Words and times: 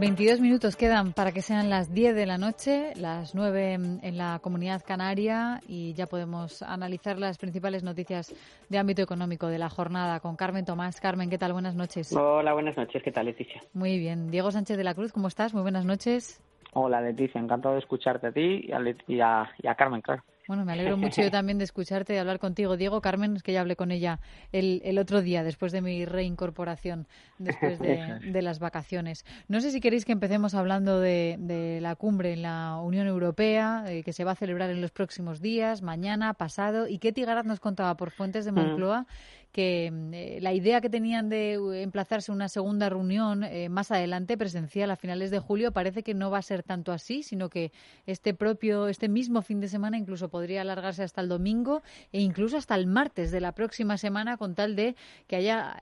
22 0.00 0.40
minutos 0.40 0.76
quedan 0.76 1.12
para 1.12 1.30
que 1.30 1.42
sean 1.42 1.68
las 1.68 1.92
10 1.92 2.14
de 2.14 2.24
la 2.24 2.38
noche, 2.38 2.94
las 2.96 3.34
9 3.34 3.74
en 4.00 4.16
la 4.16 4.38
comunidad 4.38 4.82
canaria 4.82 5.60
y 5.68 5.92
ya 5.92 6.06
podemos 6.06 6.62
analizar 6.62 7.18
las 7.18 7.36
principales 7.36 7.82
noticias 7.82 8.34
de 8.70 8.78
ámbito 8.78 9.02
económico 9.02 9.48
de 9.48 9.58
la 9.58 9.68
jornada 9.68 10.20
con 10.20 10.36
Carmen 10.36 10.64
Tomás. 10.64 11.02
Carmen, 11.02 11.28
¿qué 11.28 11.36
tal? 11.36 11.52
Buenas 11.52 11.74
noches. 11.74 12.16
Hola, 12.16 12.54
buenas 12.54 12.78
noches. 12.78 13.02
¿Qué 13.02 13.12
tal, 13.12 13.26
Leticia? 13.26 13.60
Muy 13.74 13.98
bien. 13.98 14.30
Diego 14.30 14.50
Sánchez 14.50 14.78
de 14.78 14.84
la 14.84 14.94
Cruz, 14.94 15.12
¿cómo 15.12 15.28
estás? 15.28 15.52
Muy 15.52 15.60
buenas 15.60 15.84
noches. 15.84 16.42
Hola, 16.72 17.02
Leticia. 17.02 17.38
Encantado 17.38 17.74
de 17.74 17.80
escucharte 17.80 18.28
a 18.28 18.32
ti 18.32 18.70
y 19.06 19.20
a, 19.20 19.50
y 19.58 19.66
a 19.66 19.74
Carmen, 19.74 20.00
claro. 20.00 20.24
Bueno, 20.50 20.64
me 20.64 20.72
alegro 20.72 20.96
mucho 20.96 21.22
yo 21.22 21.30
también 21.30 21.58
de 21.58 21.64
escucharte 21.64 22.12
y 22.12 22.16
hablar 22.16 22.40
contigo, 22.40 22.76
Diego. 22.76 23.00
Carmen, 23.00 23.36
es 23.36 23.44
que 23.44 23.52
ya 23.52 23.60
hablé 23.60 23.76
con 23.76 23.92
ella 23.92 24.18
el, 24.50 24.82
el 24.84 24.98
otro 24.98 25.22
día, 25.22 25.44
después 25.44 25.70
de 25.70 25.80
mi 25.80 26.04
reincorporación, 26.04 27.06
después 27.38 27.78
de, 27.78 28.42
las 28.42 28.58
vacaciones. 28.58 29.24
No 29.46 29.60
sé 29.60 29.70
si 29.70 29.80
queréis 29.80 30.04
que 30.04 30.10
empecemos 30.10 30.54
hablando 30.54 30.98
de, 30.98 31.36
de 31.38 31.80
la 31.80 31.94
cumbre 31.94 32.32
en 32.32 32.42
la 32.42 32.80
Unión 32.82 33.06
Europea, 33.06 33.84
eh, 33.86 34.02
que 34.02 34.12
se 34.12 34.24
va 34.24 34.32
a 34.32 34.34
celebrar 34.34 34.70
en 34.70 34.80
los 34.80 34.90
próximos 34.90 35.40
días, 35.40 35.82
mañana, 35.82 36.34
pasado, 36.34 36.88
y 36.88 36.98
Ketty 36.98 37.22
Garat 37.22 37.46
nos 37.46 37.60
contaba 37.60 37.96
por 37.96 38.10
fuentes 38.10 38.44
de 38.44 38.50
mm. 38.50 39.06
Que 39.52 39.90
mm, 39.90 40.14
eh, 40.14 40.38
la 40.40 40.52
idea 40.52 40.80
que 40.80 40.88
tenían 40.88 41.28
de 41.28 41.54
eh, 41.54 41.82
emplazarse 41.82 42.32
una 42.32 42.48
segunda 42.48 42.88
reunión 42.88 43.44
eh, 43.44 43.68
más 43.68 43.90
adelante, 43.90 44.36
presencial 44.36 44.90
a 44.90 44.96
finales 44.96 45.30
de 45.30 45.38
julio, 45.38 45.72
parece 45.72 46.02
que 46.02 46.14
no 46.14 46.30
va 46.30 46.38
a 46.38 46.42
ser 46.42 46.62
tanto 46.62 46.92
así, 46.92 47.22
sino 47.22 47.48
que 47.48 47.72
este 48.06 48.34
propio, 48.34 48.88
este 48.88 49.08
mismo 49.08 49.42
fin 49.42 49.60
de 49.60 49.68
semana 49.68 49.98
incluso 49.98 50.28
podría 50.28 50.62
alargarse 50.62 51.02
hasta 51.02 51.20
el 51.20 51.28
domingo 51.28 51.82
e 52.12 52.20
incluso 52.20 52.56
hasta 52.56 52.74
el 52.74 52.86
martes 52.86 53.30
de 53.30 53.40
la 53.40 53.52
próxima 53.52 53.98
semana, 53.98 54.36
con 54.36 54.54
tal 54.54 54.76
de 54.76 54.96
que 55.26 55.36
haya 55.36 55.76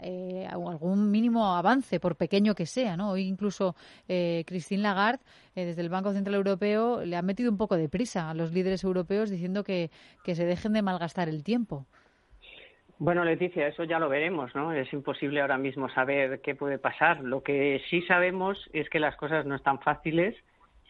algún 0.50 1.10
mínimo 1.10 1.54
avance, 1.54 2.00
por 2.00 2.16
pequeño 2.16 2.54
que 2.54 2.66
sea, 2.66 2.96
¿no? 2.96 3.10
Hoy 3.10 3.22
incluso 3.22 3.74
Christine 4.06 4.82
Lagarde, 4.82 5.22
desde 5.54 5.80
el 5.82 5.88
Banco 5.88 6.12
Central 6.12 6.36
Europeo, 6.36 7.04
le 7.04 7.16
ha 7.16 7.22
metido 7.22 7.50
un 7.50 7.56
poco 7.56 7.76
de 7.76 7.88
prisa 7.88 8.30
a 8.30 8.34
los 8.34 8.52
líderes 8.52 8.84
europeos 8.84 9.30
diciendo 9.30 9.64
que, 9.64 9.90
que 10.24 10.34
se 10.34 10.44
dejen 10.44 10.72
de 10.72 10.82
malgastar 10.82 11.28
el 11.28 11.42
tiempo. 11.42 11.86
Bueno, 13.00 13.24
Leticia, 13.24 13.68
eso 13.68 13.84
ya 13.84 14.00
lo 14.00 14.08
veremos, 14.08 14.52
¿no? 14.56 14.72
Es 14.72 14.92
imposible 14.92 15.40
ahora 15.40 15.56
mismo 15.56 15.88
saber 15.88 16.40
qué 16.40 16.56
puede 16.56 16.78
pasar. 16.78 17.20
Lo 17.20 17.44
que 17.44 17.80
sí 17.88 18.02
sabemos 18.02 18.58
es 18.72 18.90
que 18.90 18.98
las 18.98 19.14
cosas 19.14 19.46
no 19.46 19.54
están 19.54 19.78
fáciles. 19.78 20.34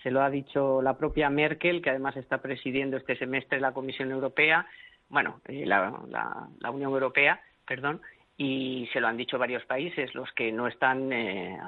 Se 0.03 0.11
lo 0.11 0.23
ha 0.23 0.31
dicho 0.31 0.81
la 0.81 0.97
propia 0.97 1.29
Merkel, 1.29 1.83
que 1.83 1.91
además 1.91 2.17
está 2.17 2.39
presidiendo 2.41 2.97
este 2.97 3.17
semestre 3.17 3.61
la 3.61 3.73
Comisión 3.73 4.11
Europea, 4.11 4.67
bueno, 5.11 5.41
eh, 5.49 5.67
la, 5.67 5.93
la, 6.09 6.71
Unión 6.71 6.93
Europea, 6.93 7.41
perdón, 7.67 8.01
y 8.37 8.89
se 8.93 9.01
lo 9.01 9.09
han 9.09 9.17
dicho 9.17 9.39
varios 9.39 9.65
países, 9.67 10.15
los 10.15 10.31
que 10.33 10.51
no 10.51 10.67
están 10.67 11.13
eh, 11.13 11.59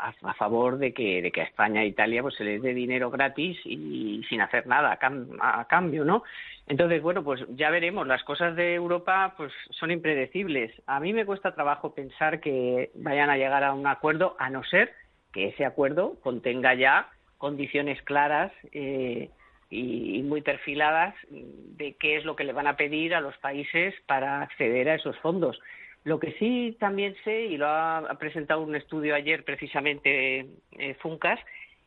a, 0.00 0.34
favor 0.34 0.78
de 0.78 0.92
que, 0.92 1.22
de 1.22 1.30
que 1.30 1.42
a 1.42 1.44
España 1.44 1.82
e 1.82 1.86
Italia 1.86 2.22
pues 2.22 2.34
se 2.36 2.44
les 2.44 2.62
dé 2.62 2.74
dinero 2.74 3.10
gratis 3.10 3.58
y, 3.64 4.22
sin 4.28 4.40
hacer 4.40 4.66
nada 4.66 4.98
a, 5.40 5.64
cambio, 5.66 6.04
¿no? 6.04 6.22
Entonces, 6.66 7.02
bueno, 7.02 7.22
pues 7.22 7.44
ya 7.50 7.70
veremos. 7.70 8.06
Las 8.06 8.22
cosas 8.24 8.56
de 8.56 8.74
Europa 8.74 9.34
pues 9.36 9.52
son 9.70 9.90
impredecibles. 9.90 10.72
A 10.86 11.00
mí 11.00 11.12
me 11.12 11.26
cuesta 11.26 11.54
trabajo 11.54 11.94
pensar 11.94 12.40
que 12.40 12.90
vayan 12.94 13.30
a 13.30 13.36
llegar 13.36 13.64
a 13.64 13.74
un 13.74 13.86
acuerdo, 13.86 14.36
a 14.38 14.50
no 14.50 14.62
ser 14.64 14.92
que 15.32 15.48
ese 15.48 15.64
acuerdo 15.64 16.18
contenga 16.20 16.74
ya 16.74 17.08
condiciones 17.38 18.00
claras 18.02 18.52
eh, 18.72 19.30
y 19.70 20.22
muy 20.22 20.42
perfiladas 20.42 21.14
de 21.30 21.94
qué 21.94 22.16
es 22.16 22.24
lo 22.24 22.34
que 22.34 22.44
le 22.44 22.52
van 22.52 22.66
a 22.66 22.76
pedir 22.76 23.14
a 23.14 23.20
los 23.20 23.36
países 23.38 23.94
para 24.06 24.42
acceder 24.42 24.88
a 24.88 24.94
esos 24.96 25.16
fondos. 25.18 25.58
Lo 26.04 26.18
que 26.18 26.32
sí 26.38 26.76
también 26.80 27.14
sé, 27.24 27.46
y 27.46 27.56
lo 27.56 27.66
ha, 27.68 28.16
presentado 28.18 28.62
un 28.62 28.74
estudio 28.74 29.14
ayer 29.14 29.44
precisamente 29.44 30.46
eh, 30.78 30.94
Funcas, 31.00 31.38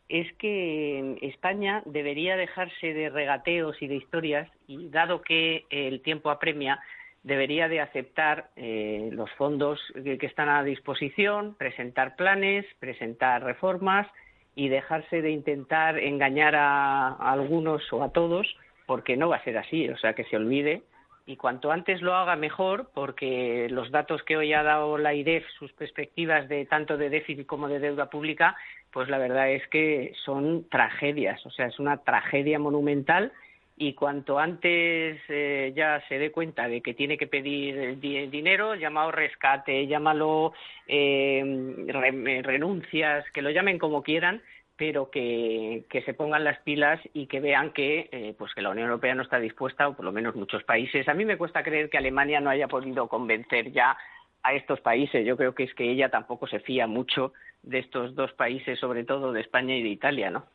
es 0.08 0.32
que 0.34 1.18
España 1.22 1.82
debería 1.86 2.36
dejarse 2.36 2.94
de 2.94 3.10
regateos 3.10 3.82
y 3.82 3.88
de 3.88 3.96
historias 3.96 4.50
y 4.68 4.90
dado 4.90 5.22
que 5.22 5.66
el 5.70 6.02
tiempo 6.02 6.30
apremia, 6.30 6.80
debería 7.24 7.68
de 7.70 7.80
aceptar 7.80 8.50
eh, 8.56 9.10
los 9.14 9.32
fondos 9.32 9.80
que, 9.96 10.20
están 10.22 10.50
a 10.50 10.64
disposición, 10.64 11.56
presentar 11.56 12.16
planes, 12.16 12.66
presentar 12.80 13.44
reformas 13.44 14.08
y 14.56 14.68
dejarse 14.68 15.22
de 15.22 15.32
intentar 15.32 15.98
engañar 15.98 16.54
a 16.56 17.14
algunos 17.14 17.82
o 17.92 18.04
a 18.04 18.12
todos, 18.12 18.56
porque 18.86 19.18
no 19.18 19.30
va 19.30 19.38
a 19.38 19.44
ser 19.44 19.58
así, 19.58 19.90
o 19.90 19.98
sea, 19.98 20.14
que 20.14 20.26
se 20.26 20.36
olvide 20.36 20.84
y 21.26 21.38
cuanto 21.38 21.72
antes 21.72 22.02
lo 22.02 22.16
haga 22.16 22.36
mejor, 22.36 22.90
porque 22.94 23.68
los 23.70 23.92
datos 23.92 24.24
que 24.24 24.36
hoy 24.36 24.52
ha 24.54 24.62
dado 24.62 24.98
la 24.98 25.14
IREF, 25.14 25.46
sus 25.58 25.72
perspectivas 25.72 26.50
de 26.50 26.66
tanto 26.66 26.98
de 26.98 27.10
déficit 27.10 27.46
como 27.46 27.70
de 27.70 27.80
deuda 27.80 28.10
pública, 28.10 28.58
pues 28.92 29.08
la 29.10 29.18
verdad 29.18 29.50
es 29.50 29.66
que 29.70 30.14
son 30.26 30.68
tragedias, 30.70 31.44
o 31.46 31.50
sea, 31.50 31.68
es 31.68 31.80
una 31.80 31.98
tragedia 31.98 32.60
monumental. 32.60 33.32
Y 33.76 33.94
cuanto 33.94 34.38
antes 34.38 35.20
eh, 35.30 35.74
ya 35.76 36.00
se 36.08 36.20
dé 36.20 36.32
cuenta 36.32 36.68
de 36.68 36.82
que 36.82 36.94
tiene 36.94 37.18
que 37.18 37.26
pedir 37.26 38.00
dinero, 38.00 38.76
llámalo 38.76 39.12
rescate, 39.12 39.88
llámalo 39.88 40.54
eh, 40.88 41.44
renuncias, 42.44 43.26
que 43.34 43.42
lo 43.42 43.50
llamen 43.50 43.80
como 43.80 44.04
quieran, 44.04 44.44
pero 44.76 45.12
que, 45.12 45.86
se 46.06 46.14
pongan 46.14 46.44
las 46.44 46.60
pilas 46.60 47.00
y 47.14 47.28
que 47.28 47.40
vean 47.40 47.72
que, 47.72 48.10
eh, 48.12 48.36
pues 48.38 48.54
que 48.54 48.62
la 48.62 48.70
Unión 48.70 48.88
Europea 48.88 49.16
no 49.16 49.24
está 49.24 49.40
dispuesta, 49.40 49.88
o 49.88 49.96
por 49.96 50.06
lo 50.06 50.12
menos 50.12 50.36
muchos 50.36 50.64
países. 50.64 51.08
A 51.08 51.14
mí 51.14 51.26
me 51.26 51.38
cuesta 51.38 51.64
creer 51.64 51.90
que 51.90 51.98
Alemania 51.98 52.40
no 52.40 52.50
haya 52.50 52.68
podido 52.68 53.08
convencer 53.08 53.72
ya 53.72 53.96
a 54.42 54.54
estos 54.54 54.82
países. 54.82 55.26
Yo 55.26 55.38
creo 55.38 55.56
que 55.56 55.64
es 55.64 55.74
que 55.74 55.90
ella 55.90 56.10
tampoco 56.10 56.48
se 56.48 56.60
fía 56.60 56.88
mucho 56.88 57.34
de 57.62 57.80
estos 57.80 58.16
dos 58.16 58.34
países, 58.34 58.80
sobre 58.80 59.04
todo 59.04 59.32
de 59.32 59.42
España 59.42 59.76
y 59.76 59.84
de 59.84 59.90
Italia, 59.90 60.30
¿no? 60.30 60.46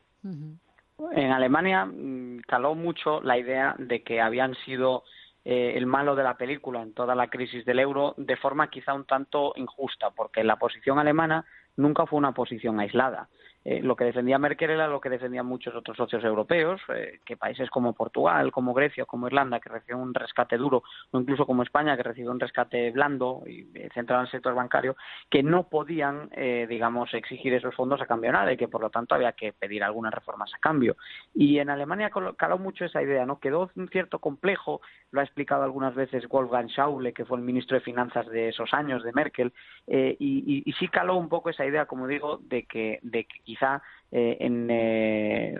En 1.11 1.31
Alemania 1.31 1.85
mm, 1.85 2.41
caló 2.45 2.75
mucho 2.75 3.21
la 3.21 3.37
idea 3.37 3.75
de 3.79 4.03
que 4.03 4.19
habían 4.19 4.53
sido 4.65 5.03
eh, 5.45 5.73
el 5.75 5.85
malo 5.85 6.15
de 6.15 6.23
la 6.23 6.35
película 6.35 6.81
en 6.81 6.93
toda 6.93 7.15
la 7.15 7.29
crisis 7.29 7.65
del 7.65 7.79
euro 7.79 8.13
de 8.17 8.35
forma 8.35 8.69
quizá 8.69 8.93
un 8.93 9.05
tanto 9.05 9.53
injusta, 9.55 10.11
porque 10.11 10.43
la 10.43 10.57
posición 10.57 10.99
alemana 10.99 11.45
nunca 11.77 12.05
fue 12.05 12.19
una 12.19 12.33
posición 12.33 12.79
aislada. 12.79 13.29
Eh, 13.65 13.81
lo 13.81 13.95
que 13.95 14.05
defendía 14.05 14.39
Merkel 14.39 14.69
era 14.69 14.87
lo 14.87 15.01
que 15.01 15.09
defendían 15.09 15.45
muchos 15.45 15.75
otros 15.75 15.97
socios 15.97 16.23
europeos, 16.23 16.81
eh, 16.95 17.19
que 17.25 17.35
países 17.35 17.69
como 17.69 17.93
Portugal, 17.93 18.51
como 18.51 18.73
Grecia, 18.73 19.05
como 19.05 19.27
Irlanda, 19.27 19.59
que 19.59 19.69
reciben 19.69 20.01
un 20.01 20.13
rescate 20.13 20.57
duro, 20.57 20.83
o 21.11 21.19
incluso 21.19 21.45
como 21.45 21.63
España, 21.63 21.97
que 21.97 22.03
recibe 22.03 22.29
un 22.29 22.39
rescate 22.39 22.91
blando 22.91 23.43
y 23.45 23.67
eh, 23.75 23.89
centrado 23.93 24.21
en 24.21 24.27
el 24.27 24.31
sector 24.31 24.55
bancario, 24.55 24.95
que 25.29 25.43
no 25.43 25.67
podían, 25.67 26.29
digamos, 26.69 27.13
exigir 27.13 27.53
esos 27.53 27.75
fondos 27.75 28.01
a 28.01 28.05
cambio 28.05 28.31
nada 28.31 28.51
y 28.51 28.57
que, 28.57 28.67
por 28.67 28.81
lo 28.81 28.89
tanto, 28.89 29.15
había 29.15 29.33
que 29.33 29.53
pedir 29.53 29.83
algunas 29.83 30.13
reformas 30.13 30.51
a 30.53 30.59
cambio. 30.59 30.95
Y 31.33 31.59
en 31.59 31.69
Alemania 31.69 32.09
caló 32.09 32.57
mucho 32.57 32.85
esa 32.85 33.01
idea, 33.01 33.25
¿no? 33.25 33.39
Quedó 33.39 33.69
un 33.75 33.87
cierto 33.89 34.19
complejo, 34.19 34.81
lo 35.11 35.21
ha 35.21 35.23
explicado 35.23 35.63
algunas 35.63 35.95
veces 35.95 36.27
Wolfgang 36.27 36.69
Schäuble, 36.69 37.13
que 37.13 37.25
fue 37.25 37.37
el 37.37 37.43
ministro 37.43 37.75
de 37.75 37.81
Finanzas 37.81 38.27
de 38.27 38.49
esos 38.49 38.73
años, 38.73 39.03
de 39.03 39.13
Merkel, 39.13 39.53
y, 39.87 40.63
y, 40.65 40.73
sí 40.73 40.87
caló 40.87 41.15
un 41.15 41.29
poco 41.29 41.49
esa 41.49 41.65
idea, 41.65 41.85
como 41.85 42.07
digo, 42.07 42.39
de 42.43 42.63
que, 42.63 42.99
de 43.01 43.25
que 43.25 43.39
quizá 43.49 43.81
eh, 44.11 44.37
en 44.39 44.67
eh, 44.69 45.55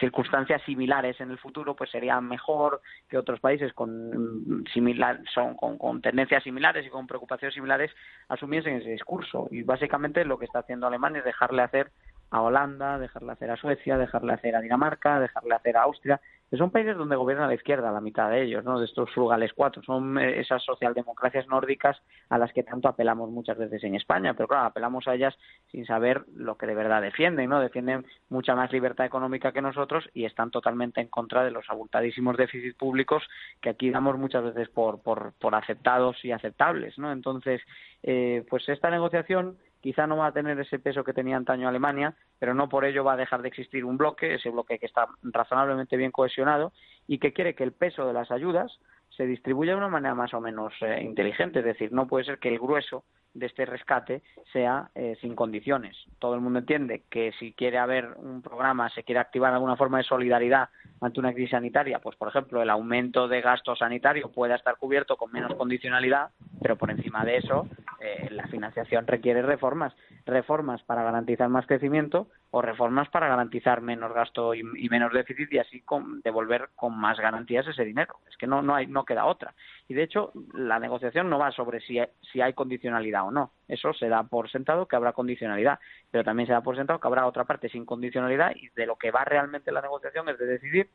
circunstancias 0.00 0.62
similares 0.64 1.20
en 1.20 1.30
el 1.30 1.38
futuro 1.38 1.76
pues 1.76 1.90
sería 1.90 2.18
mejor 2.22 2.80
que 3.08 3.18
otros 3.18 3.38
países 3.40 3.74
con 3.74 4.64
similar 4.72 5.20
son 5.34 5.56
con, 5.56 6.00
tendencias 6.00 6.42
similares 6.42 6.86
y 6.86 6.90
con 6.90 7.06
preocupaciones 7.06 7.54
similares 7.54 7.90
asumiesen 8.28 8.76
ese 8.76 8.90
discurso. 8.90 9.48
Y 9.50 9.62
básicamente 9.62 10.24
lo 10.24 10.38
que 10.38 10.46
está 10.46 10.60
haciendo 10.60 10.86
Alemania 10.86 11.18
es 11.18 11.24
dejarle 11.26 11.62
hacer 11.62 11.90
a 12.30 12.40
Holanda, 12.40 12.98
dejarle 12.98 13.32
hacer 13.32 13.50
a 13.50 13.56
Suecia, 13.56 13.98
dejarle 13.98 14.32
hacer 14.32 14.56
a 14.56 14.60
Dinamarca, 14.60 15.20
dejarle 15.20 15.54
hacer 15.54 15.76
a 15.76 15.82
Austria 15.82 16.20
son 16.52 16.70
países 16.70 16.96
donde 16.96 17.16
gobierna 17.16 17.48
la 17.48 17.54
izquierda, 17.54 17.90
la 17.90 18.00
mitad 18.00 18.30
de 18.30 18.42
ellos, 18.42 18.64
¿no? 18.64 18.78
de 18.78 18.86
estos 18.86 19.10
frugales 19.10 19.52
cuatro. 19.52 19.82
Son 19.82 20.16
eh, 20.18 20.40
esas 20.40 20.62
socialdemocracias 20.62 21.48
nórdicas 21.48 22.00
a 22.28 22.38
las 22.38 22.52
que 22.52 22.62
tanto 22.62 22.88
apelamos 22.88 23.30
muchas 23.30 23.58
veces 23.58 23.82
en 23.82 23.96
España, 23.96 24.34
pero 24.34 24.46
claro, 24.46 24.66
apelamos 24.66 25.08
a 25.08 25.14
ellas 25.14 25.36
sin 25.72 25.84
saber 25.86 26.24
lo 26.36 26.56
que 26.56 26.66
de 26.66 26.74
verdad 26.74 27.02
defienden, 27.02 27.50
¿no? 27.50 27.60
Defienden 27.60 28.06
mucha 28.28 28.54
más 28.54 28.70
libertad 28.70 29.06
económica 29.06 29.50
que 29.50 29.60
nosotros 29.60 30.08
y 30.14 30.24
están 30.24 30.52
totalmente 30.52 31.00
en 31.00 31.08
contra 31.08 31.44
de 31.44 31.50
los 31.50 31.68
abultadísimos 31.68 32.36
déficits 32.36 32.76
públicos 32.76 33.24
que 33.60 33.70
aquí 33.70 33.90
damos 33.90 34.16
muchas 34.16 34.44
veces 34.44 34.68
por, 34.68 35.02
por, 35.02 35.32
por 35.40 35.54
aceptados 35.54 36.24
y 36.24 36.30
aceptables, 36.30 36.96
¿no? 36.96 37.10
Entonces, 37.10 37.60
eh, 38.04 38.44
pues 38.48 38.68
esta 38.68 38.88
negociación 38.90 39.56
quizá 39.80 40.06
no 40.06 40.16
va 40.16 40.28
a 40.28 40.32
tener 40.32 40.58
ese 40.58 40.78
peso 40.78 41.04
que 41.04 41.12
tenía 41.12 41.36
antaño 41.36 41.68
Alemania, 41.68 42.14
pero 42.38 42.54
no 42.54 42.68
por 42.68 42.84
ello 42.84 43.04
va 43.04 43.14
a 43.14 43.16
dejar 43.16 43.42
de 43.42 43.48
existir 43.48 43.84
un 43.84 43.96
bloque, 43.96 44.34
ese 44.34 44.50
bloque 44.50 44.78
que 44.78 44.86
está 44.86 45.08
razonablemente 45.22 45.96
bien 45.96 46.12
cohesionado 46.12 46.72
y 47.06 47.18
que 47.18 47.32
quiere 47.32 47.54
que 47.54 47.64
el 47.64 47.72
peso 47.72 48.06
de 48.06 48.12
las 48.12 48.30
ayudas 48.30 48.78
se 49.16 49.26
distribuya 49.26 49.72
de 49.72 49.78
una 49.78 49.88
manera 49.88 50.14
más 50.14 50.34
o 50.34 50.40
menos 50.40 50.74
eh, 50.82 51.02
inteligente, 51.02 51.60
es 51.60 51.64
decir, 51.64 51.92
no 51.92 52.06
puede 52.06 52.24
ser 52.24 52.38
que 52.38 52.48
el 52.48 52.58
grueso 52.58 53.04
de 53.32 53.46
este 53.46 53.66
rescate 53.66 54.22
sea 54.52 54.90
eh, 54.94 55.16
sin 55.20 55.34
condiciones. 55.34 55.96
Todo 56.18 56.34
el 56.34 56.40
mundo 56.40 56.58
entiende 56.58 57.02
que 57.10 57.32
si 57.38 57.52
quiere 57.52 57.78
haber 57.78 58.14
un 58.16 58.42
programa, 58.42 58.88
se 58.90 59.04
quiere 59.04 59.20
activar 59.20 59.52
alguna 59.52 59.76
forma 59.76 59.98
de 59.98 60.04
solidaridad 60.04 60.70
ante 61.00 61.20
una 61.20 61.32
crisis 61.32 61.50
sanitaria, 61.50 61.98
pues 61.98 62.16
por 62.16 62.28
ejemplo 62.28 62.62
el 62.62 62.70
aumento 62.70 63.28
de 63.28 63.42
gasto 63.42 63.76
sanitario 63.76 64.30
pueda 64.30 64.54
estar 64.54 64.76
cubierto 64.76 65.16
con 65.16 65.32
menos 65.32 65.54
condicionalidad, 65.54 66.30
pero 66.62 66.76
por 66.76 66.90
encima 66.90 67.24
de 67.24 67.36
eso 67.36 67.68
eh, 68.00 68.28
la 68.30 68.46
financiación 68.48 69.06
requiere 69.06 69.42
reformas, 69.42 69.94
reformas 70.26 70.82
para 70.82 71.02
garantizar 71.02 71.48
más 71.48 71.66
crecimiento 71.66 72.28
o 72.50 72.60
reformas 72.60 73.08
para 73.08 73.28
garantizar 73.28 73.80
menos 73.80 74.12
gasto 74.12 74.54
y, 74.54 74.62
menos 74.62 75.12
déficit 75.12 75.52
y 75.52 75.58
así 75.58 75.82
devolver 76.22 76.68
con 76.74 76.98
más 76.98 77.18
garantías 77.18 77.66
ese 77.66 77.84
dinero. 77.84 78.16
Es 78.28 78.36
que 78.36 78.46
no 78.46 78.62
no 78.62 78.74
hay 78.74 78.86
no 78.86 79.04
queda 79.04 79.26
otra. 79.26 79.54
Y 79.88 79.94
de 79.94 80.02
hecho 80.02 80.32
la 80.54 80.78
negociación 80.78 81.30
no 81.30 81.38
va 81.38 81.50
sobre 81.52 81.80
si 81.80 81.98
si 82.32 82.40
hay 82.40 82.52
condicionalidad 82.52 83.26
o 83.26 83.30
no. 83.30 83.52
Eso 83.68 83.92
se 83.94 84.08
da 84.08 84.22
por 84.24 84.50
sentado 84.50 84.86
que 84.86 84.96
habrá 84.96 85.12
condicionalidad, 85.12 85.78
pero 86.10 86.24
también 86.24 86.46
se 86.46 86.52
da 86.52 86.60
por 86.60 86.76
sentado 86.76 87.00
que 87.00 87.08
habrá 87.08 87.26
otra 87.26 87.44
parte 87.44 87.68
sin 87.68 87.84
condicionalidad 87.84 88.52
y 88.54 88.68
de 88.70 88.86
lo 88.86 88.96
que 88.96 89.10
va 89.10 89.24
realmente 89.24 89.72
la 89.72 89.82
negociación 89.82 90.28
es 90.28 90.38
de 90.38 90.46
decidir 90.46 90.88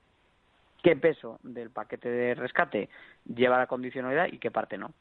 qué 0.84 0.96
peso 0.96 1.40
del 1.44 1.70
paquete 1.70 2.10
de 2.10 2.36
rescate 2.36 2.90
lleva 3.26 3.58
la 3.58 3.68
condicionalidad 3.68 4.28
y 4.32 4.40
qué 4.40 4.52
parte 4.52 4.78
no. 4.78 4.92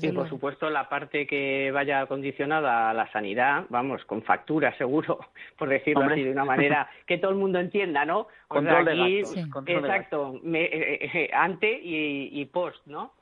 Y 0.00 0.12
por 0.12 0.28
supuesto 0.28 0.70
la 0.70 0.88
parte 0.88 1.26
que 1.26 1.70
vaya 1.72 2.06
condicionada 2.06 2.90
a 2.90 2.94
la 2.94 3.10
sanidad, 3.12 3.64
vamos, 3.68 4.04
con 4.04 4.22
factura 4.22 4.74
seguro, 4.78 5.18
por 5.58 5.68
decirlo 5.68 6.04
así 6.04 6.22
de 6.22 6.30
una 6.30 6.44
manera 6.44 6.88
que 7.06 7.18
todo 7.18 7.30
el 7.30 7.36
mundo 7.38 7.58
entienda, 7.58 8.04
¿no? 8.04 8.28
control 8.48 8.84
de 8.84 9.20
exacto, 9.66 10.40
eh, 10.44 10.70
eh, 10.72 11.10
eh, 11.14 11.30
ante 11.32 11.72
y, 11.72 12.40
y 12.40 12.44
post, 12.46 12.86
¿no? 12.86 13.12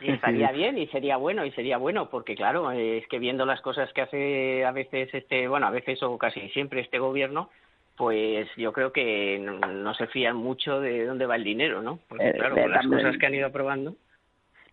Y 0.00 0.10
estaría 0.12 0.52
bien 0.52 0.76
y 0.76 0.86
sería 0.88 1.16
bueno 1.16 1.44
y 1.44 1.50
sería 1.52 1.78
bueno 1.78 2.10
porque 2.10 2.34
claro 2.34 2.70
es 2.70 3.06
que 3.08 3.18
viendo 3.18 3.46
las 3.46 3.60
cosas 3.62 3.90
que 3.94 4.02
hace 4.02 4.64
a 4.64 4.72
veces 4.72 5.08
este 5.12 5.48
bueno 5.48 5.66
a 5.66 5.70
veces 5.70 6.02
o 6.02 6.18
casi 6.18 6.48
siempre 6.50 6.80
este 6.80 6.98
gobierno 6.98 7.48
pues 7.96 8.48
yo 8.56 8.72
creo 8.72 8.92
que 8.92 9.38
no, 9.38 9.94
se 9.94 10.06
fían 10.08 10.36
mucho 10.36 10.80
de 10.80 11.06
dónde 11.06 11.26
va 11.26 11.36
el 11.36 11.44
dinero 11.44 11.80
no 11.80 11.98
porque 12.08 12.28
eh, 12.28 12.34
claro 12.34 12.56
con 12.56 12.70
las 12.70 12.86
cosas 12.86 13.16
que 13.16 13.26
han 13.26 13.34
ido 13.34 13.46
aprobando 13.46 13.96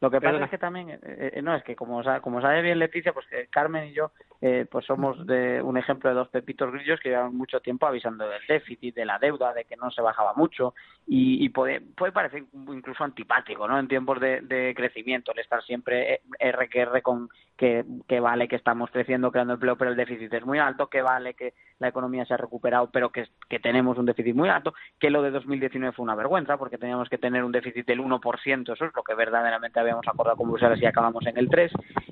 lo 0.02 0.10
que 0.10 0.20
pasa 0.20 0.44
es 0.44 0.50
que 0.50 0.58
también, 0.58 0.90
eh, 0.90 1.00
eh, 1.04 1.42
no, 1.44 1.56
es 1.56 1.64
que 1.64 1.76
como, 1.76 2.02
como 2.22 2.42
sabe 2.42 2.64
bien 2.64 2.80
Leticia, 2.80 3.14
pues 3.14 3.28
Carmen 3.52 3.88
y 3.88 3.94
yo 3.94 4.12
eh, 4.42 4.66
pues 4.70 4.84
somos 4.84 5.28
de 5.28 5.62
un 5.62 5.78
ejemplo 5.78 6.10
de 6.10 6.16
dos 6.16 6.28
pepitos 6.30 6.72
grillos 6.72 7.00
que 7.00 7.10
llevan 7.10 7.36
mucho 7.36 7.60
tiempo 7.60 7.86
avisando 7.86 8.28
del 8.28 8.42
déficit, 8.48 8.96
de 8.96 9.06
la 9.06 9.20
deuda, 9.20 9.54
de 9.54 9.66
que 9.66 9.76
no 9.76 9.92
se 9.92 10.02
bajaba 10.02 10.34
mucho 10.34 10.74
y, 11.06 11.48
puede, 11.50 11.82
puede 11.82 12.12
parecer 12.12 12.46
incluso 12.54 13.04
antipático, 13.04 13.68
¿no? 13.68 13.78
En 13.78 13.88
tiempos 13.88 14.20
de, 14.20 14.42
de 14.42 14.74
crecimiento, 14.76 15.34
el 15.34 15.40
estar 15.40 15.62
siempre 15.62 16.22
R 16.40 17.02
con 17.04 17.30
que, 17.62 17.86
que 18.08 18.20
vale 18.20 18.48
que 18.48 18.56
estamos 18.56 18.90
creciendo, 18.90 19.32
creando 19.32 19.54
empleo, 19.54 19.76
pero 19.76 19.92
el 19.92 19.96
déficit 19.96 20.34
es 20.34 20.44
muy 20.44 20.58
alto, 20.58 20.88
que 20.88 21.04
vale 21.04 21.36
que 21.36 21.54
la 21.78 21.90
economía 21.90 22.26
se 22.26 22.34
ha 22.34 22.38
recuperado, 22.38 22.90
pero 22.90 23.12
que, 23.12 23.28
tenemos 23.62 24.00
un 24.00 24.08
déficit 24.08 24.34
muy 24.34 24.50
alto, 24.50 24.74
que 25.00 25.12
lo 25.12 25.22
de 25.22 25.30
2019 25.30 25.96
fue 25.96 26.02
una 26.02 26.16
vergüenza 26.16 26.58
porque 26.58 26.80
teníamos 26.80 27.08
que 27.08 27.20
tener 27.20 27.44
un 27.44 27.52
déficit 27.52 27.86
del 27.86 28.00
1%, 28.00 28.74
eso 28.74 28.86
es 28.86 28.96
lo 28.96 29.04
que 29.04 29.14
verdaderamente 29.14 29.80
habíamos 29.80 30.08
acordado 30.08 30.38
con 30.38 30.50
Bruselas 30.50 30.82
y 30.82 30.88
acabamos 30.88 31.24
en 31.28 31.38
el 31.38 31.50
3. 31.50 31.72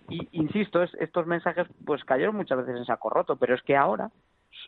Y 0.10 0.28
insisto, 0.34 0.84
estos 0.84 1.26
mensajes 1.26 1.66
pues 1.84 2.04
cayeron 2.04 2.36
muchas 2.36 2.60
veces 2.60 2.76
en 2.76 2.86
saco 2.86 3.10
roto, 3.10 3.36
pero 3.36 3.56
es 3.56 3.64
que 3.64 3.76
ahora 3.76 4.12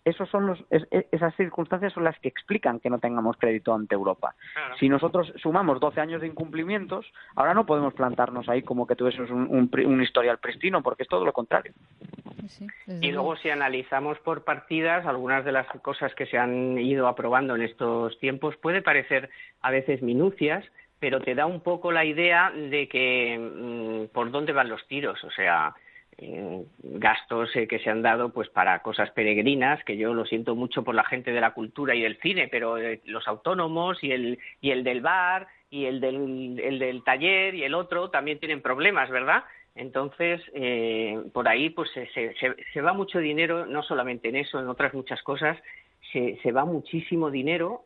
esos 0.04 0.30
son 0.30 0.48
los, 0.48 0.60
e, 0.70 1.08
esas 1.12 1.36
circunstancias 1.36 1.94
son 1.94 2.04
las 2.04 2.18
que 2.20 2.28
explican 2.28 2.80
que 2.80 2.90
no 2.90 3.00
tengamos 3.00 3.38
crédito 3.38 3.74
ante 3.74 3.96
Europa. 3.96 4.36
Si 4.80 4.90
nosotros 4.90 5.32
sumamos 5.42 5.80
12 5.80 6.02
años 6.02 6.22
de 6.22 6.28
incumplimientos, 6.28 7.06
ahora 7.36 7.54
no 7.54 7.66
podemos 7.66 7.94
plantarnos 7.94 8.50
ahí 8.50 8.64
como 8.64 8.88
que 8.88 8.96
tuviésemos 8.96 9.30
un, 9.30 9.70
un, 9.74 10.02
historial 10.02 10.40
pristino, 10.40 10.82
porque 10.82 11.04
es 11.04 11.10
todo 11.10 11.26
lo 11.26 11.34
contrario. 11.34 11.74
y 13.02 13.12
luego 13.12 13.36
si 13.38 13.50
analizamos 13.50 14.18
por 14.20 14.44
partidas 14.44 15.06
algunas 15.06 15.46
de 15.46 15.52
las 15.52 15.68
cosas 15.82 16.14
que 16.16 16.26
se 16.26 16.38
han 16.38 16.78
ido 16.78 17.08
aprobando 17.08 17.56
en 17.56 17.62
estos 17.62 18.18
tiempos, 18.20 18.56
puede 18.58 18.82
parecer 18.82 19.30
a 19.62 19.72
veces 19.72 20.02
minucias, 20.02 20.66
pero 21.00 21.20
te 21.20 21.36
da 21.36 21.46
un 21.46 21.62
poco 21.62 21.92
la 21.92 22.06
idea 22.06 22.52
de 22.52 22.88
que 22.88 23.38
mm, 23.38 24.14
por 24.14 24.32
dónde 24.32 24.54
van 24.54 24.70
los 24.70 24.86
tiros, 24.88 25.24
o 25.24 25.32
sea, 25.32 25.74
gastos 26.82 27.56
eh, 27.56 27.68
que 27.68 27.80
se 27.80 27.90
han 27.90 28.02
dado 28.02 28.30
pues 28.30 28.50
para 28.50 28.82
cosas 28.82 29.10
peregrinas, 29.12 29.84
que 29.84 29.98
yo 29.98 30.14
lo 30.14 30.26
siento 30.26 30.56
mucho 30.56 30.84
por 30.84 30.96
la 30.96 31.04
gente 31.04 31.32
de 31.32 31.42
la 31.42 31.54
cultura 31.54 31.96
y 31.96 32.02
del 32.02 32.18
cine, 32.18 32.48
pero 32.48 32.78
eh, 32.78 33.02
los 33.06 33.28
autónomos 33.28 34.04
y 34.04 34.12
el, 34.12 34.40
y 34.62 34.72
el 34.72 34.84
del 34.84 35.02
bar 35.02 35.48
y 35.70 35.86
el 35.86 36.00
del, 36.00 36.60
el 36.64 36.80
del 36.80 37.04
taller 37.04 37.56
y 37.56 37.64
el 37.64 37.74
otro 37.74 38.10
también 38.10 38.40
tienen 38.40 38.62
problemas, 38.62 39.10
¿verdad? 39.10 39.44
Entonces, 39.74 40.42
por 41.32 41.48
ahí 41.48 41.70
pues 41.70 41.90
se, 41.92 42.06
se, 42.08 42.36
se, 42.74 42.82
va 42.82 42.92
mucho 42.92 43.20
dinero, 43.20 43.66
no 43.66 43.84
solamente 43.84 44.28
en 44.28 44.36
eso, 44.36 44.60
en 44.60 44.68
otras 44.68 44.94
muchas 44.94 45.24
cosas, 45.24 45.58
se, 46.12 46.38
se 46.44 46.52
va 46.52 46.66
muchísimo 46.66 47.32
dinero 47.32 47.84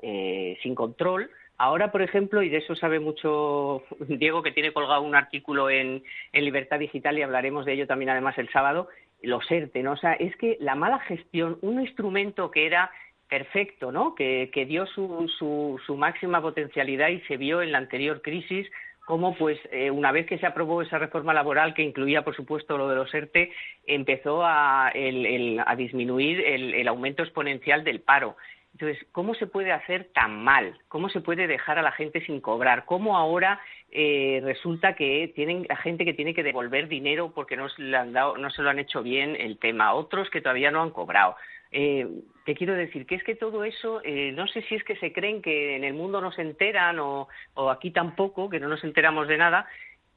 sin 0.63 0.73
control 0.73 1.29
Ahora, 1.57 1.91
por 1.91 2.01
ejemplo, 2.01 2.41
y 2.41 2.49
de 2.49 2.57
eso 2.57 2.75
sabe 2.75 2.99
mucho 2.99 3.83
Diego, 4.07 4.43
que 4.43 4.51
tiene 4.51 4.73
colgado 4.73 5.01
un 5.01 5.15
artículo 5.15 5.69
en, 5.69 6.03
Libertad 6.33 6.79
Digital 6.79 7.17
y 7.17 7.21
hablaremos 7.21 7.65
de 7.65 7.73
ello 7.73 7.87
también 7.87 8.09
además 8.09 8.37
el 8.37 8.49
sábado, 8.49 8.89
los 9.21 9.49
ERTE, 9.49 9.81
¿no? 9.81 9.93
O 9.93 9.97
sea, 9.97 10.13
es 10.13 10.35
que 10.35 10.57
la 10.59 10.75
mala 10.75 10.99
gestión, 10.99 11.57
un 11.61 11.81
instrumento 11.81 12.51
que 12.51 12.67
era 12.67 12.91
perfecto, 13.29 13.91
¿no? 13.91 14.13
Que, 14.13 14.49
dio 14.67 14.85
su, 14.85 15.27
su, 15.39 15.79
su, 15.85 15.97
máxima 15.97 16.41
potencialidad 16.41 17.09
y 17.09 17.21
se 17.21 17.37
vio 17.37 17.61
en 17.61 17.71
la 17.71 17.79
anterior 17.79 18.21
crisis 18.21 18.67
como 19.05 19.35
pues 19.35 19.59
eh, 19.71 19.91
una 19.91 20.11
vez 20.11 20.25
que 20.25 20.39
se 20.39 20.47
aprobó 20.47 20.81
esa 20.81 20.97
reforma 20.97 21.33
laboral 21.33 21.73
que 21.73 21.83
incluía 21.83 22.23
por 22.23 22.35
supuesto 22.35 22.77
lo 22.77 22.89
de 22.89 22.95
los 22.95 23.13
ERTE 23.13 23.51
empezó 23.85 24.43
a, 24.43 24.87
a 24.87 25.75
disminuir 25.75 26.41
el, 26.41 26.87
aumento 26.87 27.21
exponencial 27.21 27.83
del 27.83 28.01
paro 28.01 28.35
entonces, 28.75 29.07
¿cómo 29.13 29.33
se 29.36 29.48
puede 29.48 29.72
hacer 29.72 30.10
tan 30.13 30.44
mal? 30.44 30.77
¿Cómo 30.89 31.07
se 31.07 31.22
puede 31.22 31.48
dejar 31.48 31.80
a 31.80 31.81
la 31.81 31.94
gente 31.94 32.19
sin 32.25 32.42
cobrar? 32.42 32.83
¿Cómo 32.83 33.16
ahora 33.16 33.62
eh, 33.89 34.42
resulta 34.44 34.95
que 34.95 35.31
tienen 35.33 35.66
la 35.69 35.77
gente 35.77 36.04
que 36.04 36.13
tiene 36.13 36.33
que 36.33 36.44
devolver 36.44 36.89
dinero 36.89 37.31
porque 37.33 37.56
no 37.56 37.69
se, 37.69 37.83
le 37.83 37.95
han 37.95 38.12
dado, 38.12 38.36
no 38.36 38.50
se 38.50 38.62
lo 38.62 38.69
han 38.69 38.80
hecho 38.80 39.01
bien 39.01 39.38
el 39.39 39.60
tema? 39.60 39.94
Otros 39.94 40.30
que 40.30 40.42
todavía 40.42 40.72
no 40.72 40.81
han 40.81 40.89
cobrado. 40.92 41.38
Eh, 41.72 42.06
te 42.44 42.54
quiero 42.54 42.74
decir 42.74 43.06
que 43.06 43.16
es 43.16 43.24
que 43.24 43.36
todo 43.36 43.63
eso, 43.63 44.01
eh, 44.04 44.33
no 44.33 44.45
sé 44.48 44.62
si 44.63 44.75
es 44.75 44.83
que 44.83 44.98
se 44.98 45.13
creen 45.13 45.42
que 45.42 45.77
en 45.77 45.86
el 45.86 45.94
mundo 45.94 46.19
no 46.19 46.33
se 46.33 46.42
enteran 46.42 47.00
o, 47.00 47.30
o 47.54 47.69
aquí 47.69 47.92
tampoco, 47.92 48.50
que 48.50 48.60
no 48.60 48.68
nos 48.68 48.83
enteramos 48.83 49.30
de 49.30 49.38
nada, 49.38 49.67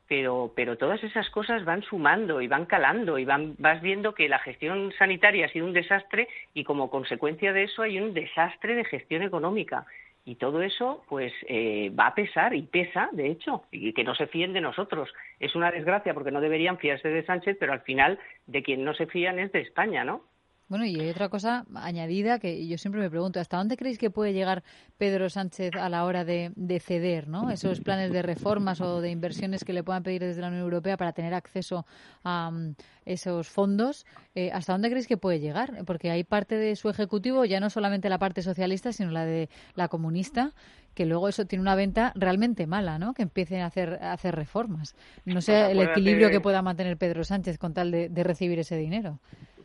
pero, 0.09 0.53
pero 0.57 0.79
todas 0.79 1.05
esas 1.05 1.29
cosas 1.31 1.65
van 1.65 1.83
sumando 1.83 2.41
y 2.41 2.49
van 2.49 2.65
calando 2.65 3.19
y 3.19 3.25
van, 3.25 3.55
vas 3.59 3.83
viendo 3.83 4.15
que 4.15 4.29
la 4.29 4.39
gestión 4.39 4.93
sanitaria 4.99 5.47
ha 5.47 5.51
sido 5.51 5.67
un 5.67 5.75
desastre 5.75 6.29
y 6.55 6.65
como 6.65 6.91
consecuencia 6.91 7.53
de 7.53 7.65
eso 7.65 7.83
hay 7.83 8.01
un 8.01 8.15
desastre 8.15 8.75
de 8.75 8.85
gestión 8.85 9.23
económica. 9.23 9.87
Y 10.25 10.35
todo 10.35 10.61
eso, 10.61 11.05
pues, 11.09 11.33
eh, 11.47 11.91
va 11.99 12.09
a 12.09 12.15
pesar 12.15 12.55
y 12.55 12.63
pesa, 12.63 13.09
de 13.13 13.31
hecho, 13.31 13.63
y 13.71 13.95
que 13.95 14.05
no 14.05 14.15
se 14.15 14.27
fíen 14.27 14.53
de 14.53 14.61
nosotros. 14.61 15.11
Es 15.41 15.55
una 15.55 15.71
desgracia 15.71 16.13
porque 16.13 16.31
no 16.31 16.43
deberían 16.43 16.77
fiarse 16.77 17.09
de 17.09 17.25
Sánchez, 17.25 17.57
pero 17.59 17.73
al 17.73 17.81
final 17.81 18.19
de 18.47 18.63
quien 18.63 18.85
no 18.85 18.93
se 18.93 19.07
fían 19.07 19.39
es 19.39 19.53
de 19.53 19.61
España, 19.61 20.05
¿no? 20.05 20.23
Bueno, 20.69 20.85
y 20.85 21.01
hay 21.01 21.09
otra 21.09 21.31
cosa 21.31 21.65
añadida 21.75 22.39
que 22.39 22.67
yo 22.67 22.77
siempre 22.77 23.01
me 23.01 23.09
pregunto, 23.09 23.41
¿hasta 23.41 23.57
dónde 23.57 23.79
creéis 23.79 23.97
que 23.97 24.11
puede 24.11 24.35
llegar 24.35 24.63
Pedro 24.99 25.31
Sánchez 25.31 25.75
a 25.77 25.89
la 25.89 26.05
hora 26.05 26.27
de, 26.27 26.53
ceder 26.85 27.27
¿no? 27.27 27.51
esos 27.51 27.81
planes 27.81 28.13
de 28.13 28.21
reformas 28.21 28.83
o 28.83 29.01
de 29.01 29.11
inversiones 29.11 29.65
que 29.65 29.73
le 29.73 29.83
puedan 29.83 30.03
pedir 30.03 30.21
desde 30.21 30.43
la 30.43 30.49
Unión 30.49 30.65
Europea 30.65 30.99
para 30.99 31.13
tener 31.13 31.33
acceso 31.33 31.87
a 32.23 32.51
mm, 32.51 32.75
esos 33.07 33.49
fondos? 33.49 34.05
Eh, 34.35 34.51
¿Hasta 34.53 34.73
dónde 34.73 34.91
creéis 34.91 35.07
que 35.07 35.17
puede 35.17 35.41
llegar? 35.41 35.87
Porque 35.87 36.11
hay 36.11 36.23
parte 36.23 36.57
de 36.57 36.77
su 36.77 36.91
ejecutivo, 36.91 37.47
ya 37.47 37.61
no 37.61 37.71
solamente 37.71 38.11
la 38.11 38.19
parte 38.19 38.43
socialista, 38.43 38.93
sino 38.93 39.11
la 39.11 39.25
de 39.25 39.49
la 39.75 39.89
comunista, 39.89 40.53
que 40.93 41.07
luego 41.07 41.31
eso 41.31 41.47
tiene 41.47 41.63
una 41.63 41.77
venta 41.77 42.13
realmente 42.15 42.67
mala, 42.67 42.99
¿no? 42.99 43.15
Que 43.15 43.23
empiecen 43.23 43.63
a 43.63 43.67
hacer, 43.67 44.01
a 44.03 44.13
hacer 44.13 44.35
reformas. 44.35 44.97
No 45.25 45.41
sé 45.41 45.53
pues 45.53 45.71
el 45.71 45.81
equilibrio 45.81 46.29
que 46.29 46.43
pueda 46.43 46.61
mantener 46.61 46.99
Pedro 46.99 47.25
Sánchez 47.25 47.57
con 47.57 47.73
tal 47.73 47.91
de 47.91 48.23
recibir 48.23 48.59
ese 48.59 48.77
dinero 48.77 49.19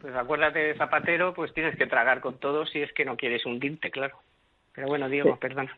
pues 0.04 0.14
acuérdate 0.18 0.60
de 0.60 0.76
Zapatero, 0.76 1.34
pues 1.34 1.54
tienes 1.54 1.78
que 1.78 1.88
tragar 1.88 2.20
con 2.20 2.38
todo 2.38 2.66
si 2.66 2.82
es 2.82 2.92
que 2.92 3.06
no 3.06 3.16
quieres 3.16 3.46
hundirte, 3.46 3.90
claro. 3.90 4.18
Pero 4.74 4.88
bueno, 4.88 5.08
Diego, 5.08 5.40
perdona. 5.40 5.78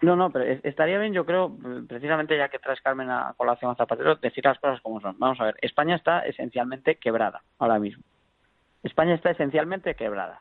No, 0.00 0.16
no, 0.16 0.30
pero 0.30 0.46
estaría 0.62 0.98
bien, 0.98 1.12
yo 1.12 1.26
creo, 1.26 1.54
precisamente 1.86 2.38
ya 2.38 2.48
que 2.48 2.58
traes 2.58 2.80
Carmen 2.80 3.10
a 3.10 3.34
colación 3.36 3.70
a 3.70 3.74
Zapatero, 3.74 4.16
decir 4.16 4.46
las 4.46 4.58
cosas 4.60 4.80
como 4.80 5.02
son. 5.02 5.16
Vamos 5.18 5.38
a 5.42 5.44
ver, 5.44 5.56
España 5.60 5.94
está 5.94 6.20
esencialmente 6.20 6.94
quebrada 6.94 7.42
ahora 7.58 7.78
mismo. 7.78 8.02
España 8.82 9.14
está 9.14 9.32
esencialmente 9.32 9.94
quebrada. 9.94 10.40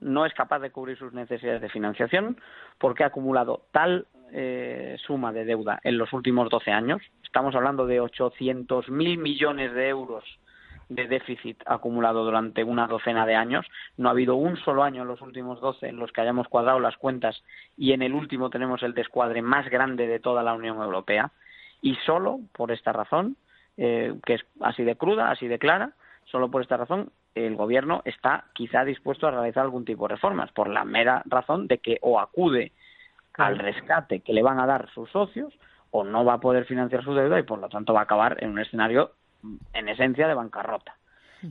No 0.00 0.24
es 0.24 0.32
capaz 0.32 0.60
de 0.60 0.70
cubrir 0.70 0.96
sus 0.96 1.12
necesidades 1.12 1.60
de 1.60 1.68
financiación 1.68 2.40
porque 2.78 3.04
ha 3.04 3.08
acumulado 3.08 3.64
tal 3.72 4.06
eh, 4.32 4.96
suma 5.06 5.34
de 5.34 5.44
deuda 5.44 5.80
en 5.82 5.98
los 5.98 6.14
últimos 6.14 6.48
12 6.48 6.70
años. 6.70 7.02
Estamos 7.24 7.54
hablando 7.54 7.84
de 7.86 8.00
800.000 8.00 9.18
millones 9.18 9.74
de 9.74 9.88
euros 9.88 10.24
de 10.88 11.06
déficit 11.06 11.62
acumulado 11.66 12.24
durante 12.24 12.64
una 12.64 12.86
docena 12.86 13.26
de 13.26 13.34
años. 13.34 13.66
No 13.96 14.08
ha 14.08 14.12
habido 14.12 14.36
un 14.36 14.56
solo 14.56 14.82
año 14.82 15.02
en 15.02 15.08
los 15.08 15.20
últimos 15.20 15.60
doce 15.60 15.88
en 15.88 15.96
los 15.96 16.12
que 16.12 16.20
hayamos 16.20 16.48
cuadrado 16.48 16.80
las 16.80 16.96
cuentas 16.96 17.42
y 17.76 17.92
en 17.92 18.02
el 18.02 18.14
último 18.14 18.50
tenemos 18.50 18.82
el 18.82 18.94
descuadre 18.94 19.42
más 19.42 19.68
grande 19.68 20.06
de 20.06 20.20
toda 20.20 20.42
la 20.42 20.54
Unión 20.54 20.80
Europea. 20.80 21.30
Y 21.80 21.94
solo 22.06 22.40
por 22.52 22.72
esta 22.72 22.92
razón, 22.92 23.36
eh, 23.76 24.14
que 24.24 24.34
es 24.34 24.42
así 24.60 24.82
de 24.82 24.96
cruda, 24.96 25.30
así 25.30 25.46
de 25.46 25.58
clara, 25.58 25.92
solo 26.24 26.50
por 26.50 26.62
esta 26.62 26.76
razón 26.76 27.10
el 27.34 27.56
gobierno 27.56 28.02
está 28.04 28.44
quizá 28.52 28.84
dispuesto 28.84 29.26
a 29.26 29.30
realizar 29.30 29.62
algún 29.62 29.84
tipo 29.84 30.08
de 30.08 30.14
reformas, 30.14 30.50
por 30.52 30.68
la 30.68 30.84
mera 30.84 31.22
razón 31.26 31.68
de 31.68 31.78
que 31.78 31.98
o 32.02 32.18
acude 32.18 32.72
al 33.34 33.58
rescate 33.58 34.20
que 34.20 34.32
le 34.32 34.42
van 34.42 34.58
a 34.58 34.66
dar 34.66 34.90
sus 34.90 35.08
socios 35.10 35.54
o 35.90 36.04
no 36.04 36.24
va 36.24 36.34
a 36.34 36.40
poder 36.40 36.64
financiar 36.64 37.04
su 37.04 37.14
deuda 37.14 37.38
y 37.38 37.44
por 37.44 37.58
lo 37.58 37.68
tanto 37.68 37.94
va 37.94 38.00
a 38.00 38.02
acabar 38.04 38.36
en 38.42 38.50
un 38.50 38.58
escenario 38.58 39.12
en 39.72 39.88
esencia 39.88 40.28
de 40.28 40.34
bancarrota. 40.34 40.96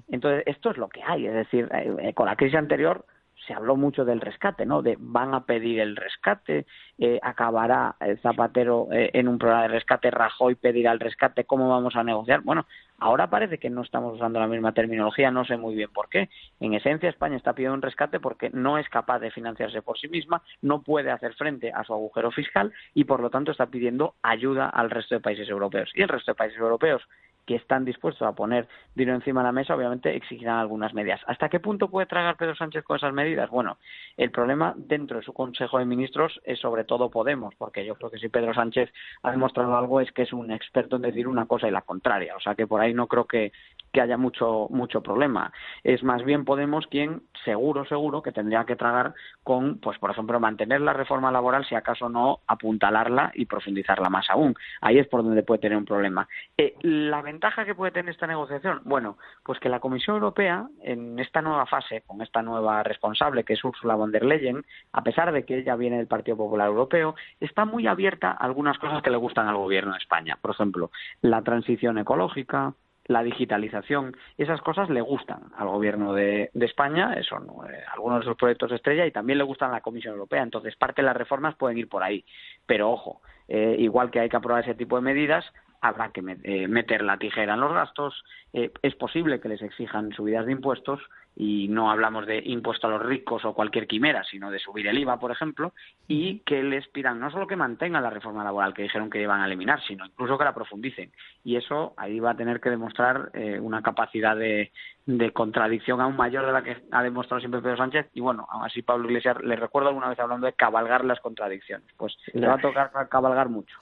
Entonces, 0.09 0.43
esto 0.45 0.71
es 0.71 0.77
lo 0.77 0.89
que 0.89 1.03
hay, 1.03 1.27
es 1.27 1.33
decir, 1.33 1.69
eh, 1.73 1.95
eh, 1.99 2.13
con 2.13 2.25
la 2.25 2.35
crisis 2.35 2.57
anterior 2.57 3.05
se 3.45 3.53
habló 3.53 3.77
mucho 3.77 4.03
del 4.03 4.19
rescate, 4.19 4.65
¿no? 4.65 4.81
De 4.81 4.97
van 4.99 5.33
a 5.33 5.45
pedir 5.45 5.79
el 5.79 5.95
rescate, 5.95 6.65
eh, 6.97 7.19
acabará 7.21 7.95
el 8.01 8.19
Zapatero 8.19 8.87
en 8.91 9.27
un 9.27 9.37
programa 9.37 9.61
de 9.61 9.67
rescate, 9.69 10.11
Rajoy 10.11 10.55
pedirá 10.55 10.91
el 10.91 10.99
rescate, 10.99 11.45
¿cómo 11.45 11.69
vamos 11.69 11.95
a 11.95 12.03
negociar? 12.03 12.41
Bueno, 12.41 12.65
ahora 12.97 13.29
parece 13.29 13.59
que 13.59 13.69
no 13.69 13.83
estamos 13.83 14.15
usando 14.15 14.39
la 14.39 14.47
misma 14.47 14.73
terminología, 14.73 15.31
no 15.31 15.45
sé 15.45 15.55
muy 15.55 15.75
bien 15.75 15.89
por 15.93 16.09
qué. 16.09 16.29
En 16.59 16.73
esencia, 16.73 17.09
España 17.09 17.37
está 17.37 17.53
pidiendo 17.53 17.75
un 17.75 17.83
rescate 17.83 18.19
porque 18.19 18.49
no 18.49 18.79
es 18.79 18.89
capaz 18.89 19.19
de 19.19 19.31
financiarse 19.31 19.81
por 19.81 19.97
sí 19.97 20.09
misma, 20.09 20.41
no 20.61 20.81
puede 20.81 21.11
hacer 21.11 21.33
frente 21.35 21.71
a 21.71 21.85
su 21.85 21.93
agujero 21.93 22.31
fiscal 22.31 22.73
y, 22.95 23.05
por 23.05 23.21
lo 23.21 23.29
tanto, 23.29 23.51
está 23.51 23.67
pidiendo 23.67 24.15
ayuda 24.23 24.67
al 24.67 24.89
resto 24.89 25.15
de 25.15 25.21
países 25.21 25.47
europeos. 25.47 25.91
Y 25.93 26.01
el 26.01 26.09
resto 26.09 26.31
de 26.31 26.35
países 26.35 26.59
europeos 26.59 27.07
que 27.47 27.55
están 27.55 27.85
dispuestos 27.85 28.27
a 28.27 28.33
poner 28.33 28.67
dinero 28.93 29.15
encima 29.15 29.39
de 29.39 29.45
la 29.45 29.51
mesa, 29.53 29.73
obviamente 29.73 30.15
exigirán 30.15 30.59
algunas 30.59 30.93
medidas. 30.93 31.21
¿Hasta 31.27 31.47
qué 31.49 31.61
punto 31.61 31.89
puede 31.89 32.05
tragar 32.05 32.35
Pedro 32.35 32.55
Sánchez 32.55 32.83
con 32.83 32.97
esas 32.97 33.13
medidas? 33.13 33.49
Bueno, 33.49 33.77
el 34.17 34.29
problema 34.31 34.73
dentro 34.75 35.17
de 35.17 35.23
su 35.23 35.33
Consejo 35.33 35.79
de 35.79 35.85
Ministros 35.85 36.39
es 36.43 36.59
sobre 36.59 36.83
todo 36.83 37.09
Podemos, 37.09 37.55
porque 37.55 37.85
yo 37.85 37.95
creo 37.95 38.11
que 38.11 38.19
si 38.19 38.27
Pedro 38.27 38.53
Sánchez 38.53 38.91
ha 39.23 39.31
demostrado 39.31 39.75
algo 39.77 40.01
es 40.01 40.11
que 40.11 40.23
es 40.23 40.33
un 40.33 40.51
experto 40.51 40.97
en 40.97 41.03
decir 41.03 41.27
una 41.27 41.45
cosa 41.45 41.69
y 41.69 41.71
la 41.71 41.81
contraria. 41.81 42.35
O 42.35 42.41
sea 42.41 42.53
que 42.53 42.67
por 42.67 42.81
ahí 42.81 42.93
no 42.93 43.07
creo 43.07 43.25
que, 43.25 43.53
que 43.97 44.01
haya 44.01 44.17
mucho, 44.17 44.67
mucho 44.69 45.01
problema. 45.01 45.51
Es 45.83 46.03
más 46.03 46.23
bien 46.23 46.45
Podemos 46.45 46.85
quien 46.85 47.23
seguro, 47.43 47.83
seguro 47.85 48.21
que 48.21 48.31
tendría 48.31 48.63
que 48.63 48.75
tragar 48.75 49.15
con, 49.43 49.79
pues 49.79 49.97
por 49.97 50.11
ejemplo, 50.11 50.39
mantener 50.39 50.81
la 50.81 50.93
reforma 50.93 51.31
laboral, 51.31 51.65
si 51.65 51.73
acaso 51.73 52.07
no 52.07 52.41
apuntalarla 52.45 53.31
y 53.33 53.47
profundizarla 53.47 54.09
más 54.09 54.29
aún. 54.29 54.53
Ahí 54.81 54.99
es 54.99 55.07
por 55.07 55.23
donde 55.23 55.41
puede 55.41 55.61
tener 55.61 55.79
un 55.79 55.85
problema. 55.85 56.27
Eh, 56.59 56.75
la 56.81 57.23
ventaja 57.23 57.65
que 57.65 57.73
puede 57.73 57.91
tener 57.91 58.11
esta 58.11 58.27
negociación? 58.27 58.81
Bueno, 58.83 59.17
pues 59.43 59.59
que 59.59 59.67
la 59.67 59.79
Comisión 59.79 60.17
Europea, 60.17 60.67
en 60.83 61.17
esta 61.17 61.41
nueva 61.41 61.65
fase, 61.65 62.03
con 62.05 62.21
esta 62.21 62.43
nueva 62.43 62.83
responsable, 62.83 63.43
que 63.45 63.53
es 63.53 63.63
Ursula 63.63 63.95
von 63.95 64.11
der 64.11 64.25
Leyen, 64.25 64.63
a 64.93 65.01
pesar 65.01 65.31
de 65.31 65.43
que 65.43 65.57
ella 65.57 65.75
viene 65.75 65.97
del 65.97 66.07
Partido 66.07 66.37
Popular 66.37 66.67
Europeo, 66.67 67.15
está 67.39 67.65
muy 67.65 67.87
abierta 67.87 68.29
a 68.29 68.45
algunas 68.45 68.77
cosas 68.77 69.01
que 69.01 69.09
le 69.09 69.17
gustan 69.17 69.47
al 69.47 69.57
Gobierno 69.57 69.93
de 69.93 69.97
España. 69.97 70.37
Por 70.39 70.51
ejemplo, 70.51 70.91
la 71.21 71.41
transición 71.41 71.97
ecológica, 71.97 72.75
la 73.07 73.23
digitalización, 73.23 74.15
esas 74.37 74.61
cosas 74.61 74.89
le 74.89 75.01
gustan 75.01 75.43
al 75.57 75.67
gobierno 75.67 76.13
de, 76.13 76.51
España, 76.53 77.15
son 77.23 77.47
eh, 77.69 77.83
algunos 77.93 78.19
de 78.19 78.25
sus 78.25 78.35
proyectos 78.35 78.69
de 78.69 78.75
estrella 78.75 79.05
y 79.05 79.11
también 79.11 79.37
le 79.37 79.43
gustan 79.43 79.69
a 79.69 79.73
la 79.73 79.81
Comisión 79.81 80.13
Europea. 80.13 80.43
Entonces, 80.43 80.75
parte 80.75 81.01
de 81.01 81.05
las 81.05 81.17
reformas 81.17 81.55
pueden 81.55 81.77
ir 81.77 81.87
por 81.87 82.03
ahí. 82.03 82.25
Pero 82.65 82.91
ojo, 82.91 83.21
eh, 83.47 83.75
igual 83.79 84.11
que 84.11 84.19
hay 84.19 84.29
que 84.29 84.37
aprobar 84.37 84.63
ese 84.63 84.75
tipo 84.75 84.97
de 84.97 85.01
medidas, 85.01 85.45
habrá 85.81 86.11
que 86.11 86.21
eh, 86.43 86.67
meter 86.67 87.03
la 87.03 87.17
tijera 87.17 87.53
en 87.53 87.61
los 87.61 87.73
gastos. 87.73 88.23
Eh, 88.53 88.71
es 88.81 88.95
posible 88.95 89.39
que 89.39 89.49
les 89.49 89.61
exijan 89.61 90.11
subidas 90.13 90.45
de 90.45 90.51
impuestos 90.51 91.01
y 91.35 91.67
no 91.67 91.91
hablamos 91.91 92.25
de 92.25 92.41
impuesto 92.45 92.87
a 92.87 92.89
los 92.89 93.05
ricos 93.05 93.45
o 93.45 93.53
cualquier 93.53 93.85
quimera, 93.85 94.23
sino 94.23 94.49
de 94.49 94.57
subir 94.57 94.87
el 94.87 94.97
IVA, 94.97 95.19
por 95.19 95.31
ejemplo, 95.31 95.73
y 96.07 96.39
que 96.39 96.63
les 96.63 96.87
pidan 96.87 97.19
no 97.19 97.29
solo 97.29 97.45
que 97.45 97.55
mantengan 97.55 98.01
la 98.01 98.09
reforma 98.09 98.43
laboral 98.43 98.73
que 98.73 98.83
dijeron 98.83 99.09
que 99.09 99.21
iban 99.21 99.41
a 99.41 99.45
eliminar, 99.45 99.79
sino 99.83 100.05
incluso 100.05 100.37
que 100.37 100.45
la 100.45 100.55
profundicen. 100.55 101.11
Y 101.43 101.55
eso 101.55 101.93
ahí 101.95 102.19
va 102.19 102.31
a 102.31 102.37
tener 102.37 102.59
que 102.59 102.71
demostrar 102.71 103.29
eh, 103.33 103.59
una 103.59 103.83
capacidad 103.83 104.35
de, 104.35 104.71
de, 105.07 105.31
contradicción 105.31 106.01
aún 106.01 106.15
mayor 106.15 106.45
de 106.45 106.51
la 106.51 106.63
que 106.63 106.77
ha 106.91 107.01
demostrado 107.01 107.39
siempre 107.39 107.61
Pedro 107.61 107.77
Sánchez. 107.77 108.07
Y 108.13 108.19
bueno, 108.19 108.45
aún 108.49 108.65
así 108.65 108.81
Pablo 108.81 109.07
Iglesias 109.07 109.37
le 109.41 109.55
recuerdo 109.55 109.89
alguna 109.89 110.09
vez 110.09 110.19
hablando 110.19 110.45
de 110.45 110.53
cabalgar 110.53 111.03
las 111.03 111.19
contradicciones. 111.19 111.87
Pues 111.97 112.15
le 112.33 112.47
va 112.47 112.55
a 112.55 112.61
tocar 112.61 112.91
cabalgar 113.09 113.49
mucho. 113.49 113.75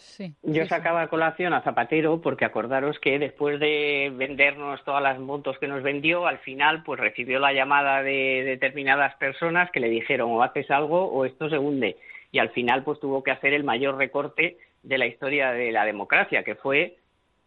Yo 0.44 0.66
sacaba 0.68 1.08
colación 1.08 1.54
a 1.54 1.62
Zapatero 1.62 2.22
porque 2.22 2.46
acordaros 2.46 3.00
que 3.00 3.20
después 3.20 3.60
de 3.60 4.14
vendernos 4.16 4.84
todas 4.86 5.04
las 5.04 5.20
motos 5.20 5.58
que 5.60 5.68
nos 5.68 5.84
vendió, 5.84 6.28
al 6.28 6.38
final 6.40 6.84
pues 6.84 7.00
recibió 7.00 7.40
la 7.40 7.54
llamada 7.54 8.04
de 8.04 8.44
determinadas 8.46 9.16
personas 9.16 9.72
que 9.72 9.80
le 9.80 9.90
dijeron 9.90 10.32
o 10.32 10.44
haces 10.44 10.70
algo 10.72 11.06
o 11.06 11.26
esto 11.26 11.50
se 11.50 11.58
hunde. 11.58 11.98
Y 12.32 12.40
al 12.40 12.50
final 12.50 12.84
pues 12.84 13.00
tuvo 13.00 13.24
que 13.24 13.32
hacer 13.32 13.54
el 13.54 13.64
mayor 13.64 13.98
recorte 13.98 14.58
de 14.84 14.98
la 14.98 15.08
historia 15.08 15.52
de 15.52 15.72
la 15.72 15.86
democracia, 15.86 16.44
que 16.44 16.56
fue 16.56 16.98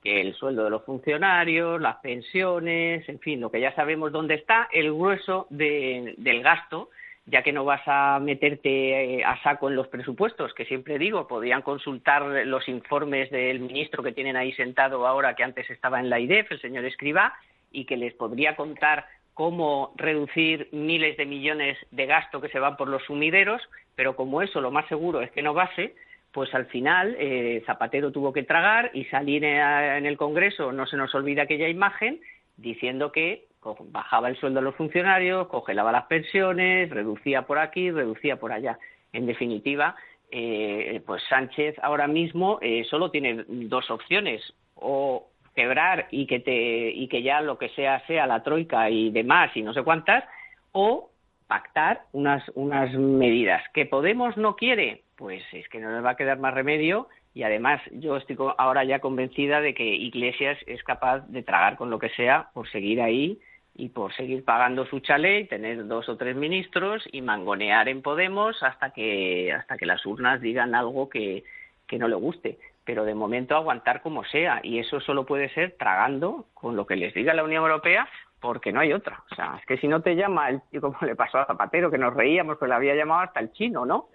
que 0.03 0.21
el 0.21 0.35
sueldo 0.35 0.65
de 0.65 0.71
los 0.71 0.85
funcionarios, 0.85 1.81
las 1.81 1.97
pensiones, 1.97 3.09
en 3.09 3.19
fin, 3.19 3.41
lo 3.41 3.51
que 3.51 3.61
ya 3.61 3.75
sabemos 3.75 4.13
dónde 4.13 4.35
está, 4.35 4.69
el 4.73 4.93
grueso 4.93 5.47
del 5.51 6.43
gasto, 6.43 6.91
ya 7.27 7.43
que 7.43 7.53
no 7.53 7.65
vas 7.65 7.83
a 7.87 8.19
meterte 8.21 9.19
eh, 9.19 9.25
a 9.25 9.41
saco 9.43 9.69
en 9.69 9.77
los 9.77 9.89
presupuestos, 9.89 10.55
que 10.55 10.65
siempre 10.65 10.99
digo, 10.99 11.27
podían 11.27 11.63
consultar 11.63 12.23
los 12.23 12.69
informes 12.69 13.31
del 13.31 13.61
ministro 13.61 14.03
que 14.03 14.13
tienen 14.13 14.37
ahí 14.37 14.53
sentado 14.53 15.07
ahora, 15.07 15.35
que 15.35 15.45
antes 15.45 15.69
estaba 15.69 16.01
en 16.01 16.09
la 16.09 16.21
IDEF, 16.21 16.51
el 16.53 16.61
señor 16.61 16.85
Escriba, 16.85 17.35
y 17.71 17.85
que 17.85 17.97
les 17.99 18.15
podría 18.15 18.57
contar 18.57 19.07
cómo 19.35 19.93
reducir 19.97 20.69
miles 20.73 21.17
de 21.17 21.27
millones 21.27 21.79
de 21.91 22.07
gasto 22.07 22.41
que 22.41 22.49
se 22.49 22.59
van 22.59 22.77
por 22.77 22.89
los 22.89 23.05
sumideros, 23.05 23.63
pero 23.95 24.17
como 24.17 24.43
eso 24.43 24.61
lo 24.61 24.71
más 24.71 24.89
seguro 24.89 25.21
es 25.21 25.31
que 25.31 25.43
no 25.43 25.55
base, 25.55 25.95
pues 26.39 26.55
al 26.55 26.67
final 26.67 27.17
eh, 27.19 27.65
Zapatero 27.67 28.13
tuvo 28.13 28.33
que 28.33 28.45
tragar 28.45 28.93
y 28.95 29.07
salir 29.07 29.43
en 29.43 30.07
el 30.07 30.17
Congreso, 30.17 30.71
no 30.71 30.87
se 30.87 30.97
nos 30.97 31.13
olvida 31.17 31.43
aquella 31.43 31.69
imagen, 31.69 32.21
diciendo 32.57 33.11
que 33.11 33.47
bajaba 33.91 34.29
el 34.29 34.37
sueldo 34.37 34.61
de 34.61 34.67
los 34.67 34.77
funcionarios, 34.77 35.49
congelaba 35.49 35.91
las 35.91 36.05
pensiones, 36.05 36.91
reducía 36.91 37.43
por 37.43 37.59
aquí, 37.59 37.91
reducía 37.91 38.37
por 38.37 38.53
allá. 38.53 38.79
En 39.13 39.27
definitiva, 39.27 39.97
eh, 40.31 41.03
pues 41.05 41.25
Sánchez 41.29 41.75
ahora 41.83 42.07
mismo 42.07 42.61
eh, 42.63 42.85
solo 42.89 43.11
tiene 43.11 43.45
dos 43.49 43.91
opciones, 43.91 44.41
o 44.77 45.27
quebrar 45.57 46.07
y 46.13 46.29
que 46.29 46.39
te 46.39 46.89
y 46.93 47.09
que 47.09 47.25
ya 47.25 47.41
lo 47.41 47.59
que 47.59 47.71
sea 47.71 48.07
sea 48.07 48.29
la 48.29 48.45
troika 48.45 48.89
y 48.91 49.11
demás 49.11 49.51
y 49.57 49.63
no 49.63 49.75
sé 49.75 49.83
cuántas 49.83 50.23
o 50.71 51.08
pactar 51.49 52.03
unas 52.13 52.45
unas 52.55 52.93
medidas 52.95 53.63
que 53.75 53.87
Podemos 53.87 54.37
no 54.37 54.55
quiere 54.55 55.03
pues 55.17 55.43
es 55.53 55.69
que 55.69 55.81
no 55.81 55.91
les 55.91 56.05
va 56.05 56.11
a 56.11 56.17
quedar 56.17 56.39
más 56.39 56.55
remedio 56.55 57.09
y 57.35 57.43
además 57.43 57.81
yo 57.93 58.17
estoy 58.17 58.37
ahora 58.59 58.85
ya 58.85 59.01
convencida 59.01 59.61
de 59.61 59.75
que 59.75 59.85
Iglesias 59.85 60.59
es 60.67 60.83
capaz 60.85 61.21
de 61.29 61.43
tragar 61.43 61.77
con 61.77 61.91
lo 61.91 61.99
que 61.99 62.11
sea 62.11 62.51
por 62.55 62.69
seguir 62.71 63.01
ahí 63.01 63.41
y 63.75 63.89
por 63.89 64.15
seguir 64.15 64.45
pagando 64.45 64.87
su 64.87 65.01
chalet 65.01 65.45
y 65.45 65.49
tener 65.49 65.87
dos 65.87 66.09
o 66.09 66.17
tres 66.17 66.37
ministros 66.37 67.03
y 67.11 67.23
mangonear 67.23 67.89
en 67.89 68.03
Podemos 68.03 68.63
hasta 68.63 68.91
que 68.91 69.53
hasta 69.53 69.77
que 69.77 69.87
las 69.87 70.05
urnas 70.07 70.41
digan 70.41 70.75
algo 70.75 71.09
que, 71.09 71.45
que 71.87 71.99
no 71.99 72.09
le 72.09 72.17
guste 72.17 72.59
pero 72.89 73.05
de 73.05 73.15
momento 73.15 73.55
aguantar 73.55 74.01
como 74.01 74.25
sea. 74.25 74.61
Y 74.63 74.79
eso 74.79 74.99
solo 75.01 75.27
puede 75.27 75.51
ser 75.51 75.77
tragando 75.79 76.47
con 76.55 76.75
lo 76.75 76.87
que 76.87 76.97
les 76.97 77.13
diga 77.13 77.35
la 77.35 77.45
Unión 77.45 77.63
Europea, 77.63 78.09
porque 78.41 78.73
no 78.73 78.81
hay 78.81 78.93
otra. 78.93 79.23
O 79.31 79.35
sea, 79.35 79.57
es 79.59 79.67
que 79.67 79.79
si 79.79 79.89
no 79.89 80.03
te 80.03 80.15
llama, 80.15 80.51
el, 80.51 80.63
como 80.81 80.99
le 81.03 81.15
pasó 81.17 81.39
a 81.39 81.47
Zapatero, 81.47 81.91
que 81.91 81.99
nos 81.99 82.15
reíamos, 82.15 82.57
pues 82.59 82.69
le 82.69 82.75
había 82.75 82.95
llamado 82.95 83.23
hasta 83.23 83.41
el 83.41 83.53
chino, 83.53 83.85
¿no? 83.85 84.09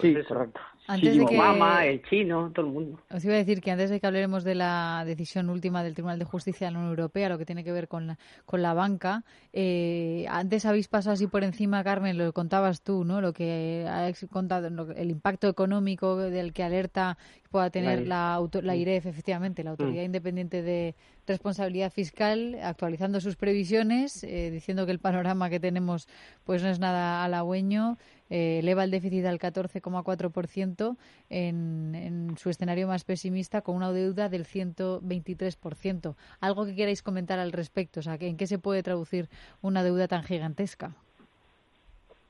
sí, 0.00 0.12
pues 0.12 0.26
correcto. 0.26 0.60
Antes 0.86 1.16
de 1.16 1.26
que... 1.26 1.90
el 1.90 2.02
chino, 2.02 2.50
todo 2.52 2.66
el 2.66 2.72
mundo. 2.72 3.00
Os 3.10 3.24
iba 3.24 3.34
a 3.34 3.38
decir 3.38 3.60
que 3.60 3.70
antes 3.70 3.88
de 3.90 4.00
que 4.00 4.06
hablemos 4.06 4.42
de 4.42 4.56
la 4.56 5.04
decisión 5.06 5.48
última 5.48 5.84
del 5.84 5.94
Tribunal 5.94 6.18
de 6.18 6.24
Justicia 6.24 6.66
de 6.66 6.72
la 6.72 6.78
Unión 6.78 6.90
Europea, 6.90 7.28
lo 7.28 7.38
que 7.38 7.46
tiene 7.46 7.62
que 7.62 7.72
ver 7.72 7.86
con 7.86 8.08
la, 8.08 8.18
con 8.44 8.62
la 8.62 8.74
banca, 8.74 9.24
eh, 9.52 10.26
antes 10.28 10.66
habéis 10.66 10.88
pasado 10.88 11.14
así 11.14 11.28
por 11.28 11.44
encima, 11.44 11.84
Carmen, 11.84 12.18
lo 12.18 12.32
contabas 12.32 12.82
tú, 12.82 13.04
¿no? 13.04 13.20
Lo 13.20 13.32
que 13.32 13.86
has 13.88 14.26
contado, 14.30 14.68
el 14.92 15.10
impacto 15.10 15.48
económico 15.48 16.16
del 16.16 16.52
que 16.52 16.64
alerta 16.64 17.16
pueda 17.50 17.70
tener 17.70 18.06
la, 18.08 18.40
la, 18.62 18.76
IREF, 18.76 19.06
efectivamente, 19.06 19.62
la 19.62 19.70
Autoridad 19.70 20.02
mm. 20.02 20.06
Independiente 20.06 20.62
de 20.62 20.94
Responsabilidad 21.26 21.92
Fiscal, 21.92 22.58
actualizando 22.62 23.20
sus 23.20 23.36
previsiones, 23.36 24.24
eh, 24.24 24.50
diciendo 24.50 24.86
que 24.86 24.92
el 24.92 24.98
panorama 24.98 25.50
que 25.50 25.60
tenemos 25.60 26.08
pues 26.44 26.62
no 26.62 26.68
es 26.68 26.80
nada 26.80 27.24
halagüeño, 27.24 27.96
eh, 28.28 28.58
eleva 28.58 28.82
el 28.82 28.90
déficit 28.90 29.24
al 29.26 29.38
14,4% 29.38 30.96
en, 31.30 31.94
en 31.94 32.36
su 32.38 32.50
escenario 32.50 32.88
más 32.88 33.04
pesimista, 33.04 33.62
con 33.62 33.76
una 33.76 33.92
deuda 33.92 34.28
del 34.28 34.46
123%. 34.46 36.16
¿Algo 36.40 36.66
que 36.66 36.74
queráis 36.74 37.02
comentar 37.02 37.38
al 37.38 37.52
respecto? 37.52 38.00
O 38.00 38.02
sea, 38.02 38.16
¿en 38.18 38.36
qué 38.36 38.46
se 38.46 38.58
puede 38.58 38.82
traducir 38.82 39.28
una 39.60 39.84
deuda 39.84 40.08
tan 40.08 40.24
gigantesca? 40.24 40.96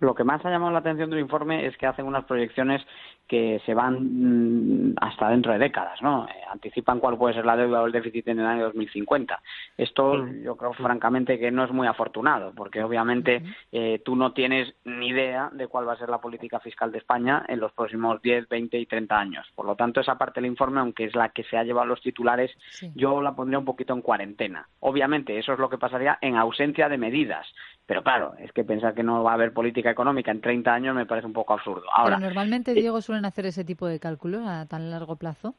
Lo 0.02 0.16
que 0.16 0.25
más 0.25 0.44
ha 0.44 0.50
llamado 0.50 0.73
la 0.73 0.80
atención 0.80 1.11
del 1.11 1.21
informe 1.21 1.64
es 1.64 1.76
que 1.76 1.87
hacen 1.87 2.06
unas 2.06 2.25
proyecciones 2.25 2.85
que 3.28 3.62
se 3.64 3.73
van 3.73 4.90
mm, 4.90 4.94
hasta 5.00 5.28
dentro 5.30 5.52
de 5.52 5.61
décadas, 5.61 6.02
¿no? 6.02 6.26
Eh, 6.26 6.32
anticipan 6.50 6.99
cuál 6.99 7.16
puede 7.16 7.35
ser 7.35 7.47
la 7.47 7.56
deuda 7.56 7.80
o 7.80 7.87
el 7.87 7.92
déficit 7.92 8.26
en 8.26 8.40
el 8.40 8.47
año 8.47 8.64
2050. 8.64 9.40
Esto 9.78 10.14
mm. 10.14 10.42
yo 10.42 10.56
creo 10.56 10.73
francamente 10.73 11.38
que 11.38 11.52
no 11.52 11.62
es 11.62 11.71
muy 11.71 11.87
afortunado, 11.87 12.52
porque 12.52 12.82
obviamente 12.82 13.44
eh, 13.71 14.02
tú 14.04 14.16
no 14.16 14.32
tienes 14.32 14.75
ni 14.85 15.11
idea 15.11 15.50
de 15.52 15.68
cuál 15.68 15.87
va 15.87 15.92
a 15.92 15.99
ser 15.99 16.09
la 16.09 16.21
política 16.21 16.59
fiscal 16.59 16.90
de 16.90 16.99
España 16.99 17.44
en 17.47 17.61
los 17.61 17.73
próximos 17.73 18.21
10, 18.23 18.49
20 18.49 18.78
y 18.80 18.87
30 18.87 19.16
años. 19.16 19.47
Por 19.54 19.66
lo 19.66 19.76
tanto, 19.76 20.00
esa 20.00 20.18
parte 20.18 20.40
del 20.40 20.50
informe, 20.50 20.80
aunque 20.80 21.04
es 21.04 21.14
la 21.14 21.28
que 21.28 21.44
se 21.44 21.56
ha 21.56 21.62
llevado 21.62 21.87
los 21.87 22.02
titulares, 22.02 22.50
yo 22.97 23.23
la 23.23 23.37
pondría 23.37 23.61
un 23.61 23.64
poquito 23.64 23.94
en 23.94 24.02
cuarentena. 24.02 24.66
Obviamente, 24.80 25.38
eso 25.38 25.52
es 25.52 25.61
lo 25.61 25.71
que 25.71 25.78
pasaría 25.78 26.18
en 26.21 26.37
ausencia 26.37 26.88
de 26.88 26.99
medidas. 26.99 27.47
Pero 27.87 28.03
claro, 28.03 28.35
es 28.39 28.53
que 28.53 28.65
pensar 28.65 28.95
que 28.95 29.03
no 29.03 29.23
va 29.23 29.33
a 29.33 29.35
haber 29.35 29.53
política 29.53 29.91
económica 29.91 30.31
en 30.31 30.41
30 30.41 30.73
años 30.73 30.95
me 30.95 31.07
parece 31.07 31.27
un 31.27 31.33
poco 31.33 31.55
absurdo. 31.55 31.85
Ahora, 31.95 32.17
Pero 32.17 32.27
normalmente, 32.27 32.75
Diego, 32.75 33.01
suelen 33.03 33.25
hacer 33.25 33.47
ese 33.47 33.65
tipo 33.65 33.87
de 33.87 33.99
cálculos 33.99 34.47
a 34.47 34.67
tan 34.67 34.91
largo 34.91 35.17
plazo. 35.17 35.55